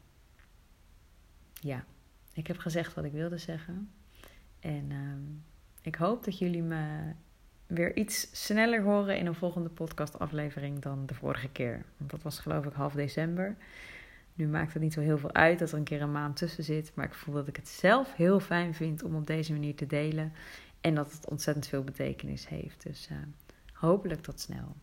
ja, 1.54 1.84
ik 2.34 2.48
heb 2.48 2.58
gezegd 2.58 2.94
wat 2.94 3.04
ik 3.04 3.12
wilde 3.12 3.38
zeggen. 3.38 3.92
En 4.60 4.92
um, 4.92 5.44
ik 5.82 5.96
hoop 5.96 6.24
dat 6.24 6.38
jullie 6.38 6.62
me 6.62 7.14
weer 7.68 7.96
iets 7.96 8.46
sneller 8.46 8.82
horen 8.82 9.18
in 9.18 9.26
een 9.26 9.36
volgende 9.36 9.70
podcastaflevering 9.70 10.82
dan 10.82 11.06
de 11.06 11.14
vorige 11.14 11.50
keer. 11.50 11.86
Want 11.98 12.12
dat 12.12 12.22
was 12.22 12.40
geloof 12.40 12.66
ik 12.66 12.74
half 12.74 12.94
december. 12.94 13.56
Nu 14.40 14.48
maakt 14.48 14.74
het 14.74 14.82
niet 14.82 14.94
zo 14.94 15.02
heel 15.02 15.18
veel 15.18 15.34
uit 15.34 15.60
dat 15.60 15.72
er 15.72 15.78
een 15.78 15.84
keer 15.84 16.02
een 16.02 16.12
maand 16.12 16.36
tussen 16.36 16.64
zit. 16.64 16.92
Maar 16.96 17.06
ik 17.06 17.14
voel 17.14 17.34
dat 17.34 17.48
ik 17.48 17.56
het 17.56 17.68
zelf 17.68 18.14
heel 18.16 18.40
fijn 18.40 18.74
vind 18.74 19.04
om 19.04 19.16
op 19.16 19.28
deze 19.28 19.52
manier 19.52 19.76
te 19.76 19.88
delen. 19.88 20.34
En 20.82 20.96
dat 20.96 21.12
het 21.12 21.30
ontzettend 21.30 21.68
veel 21.68 21.84
betekenis 21.84 22.48
heeft. 22.48 22.84
Dus 22.84 23.10
uh, 23.12 23.18
hopelijk 23.74 24.22
tot 24.22 24.40
snel. 24.40 24.76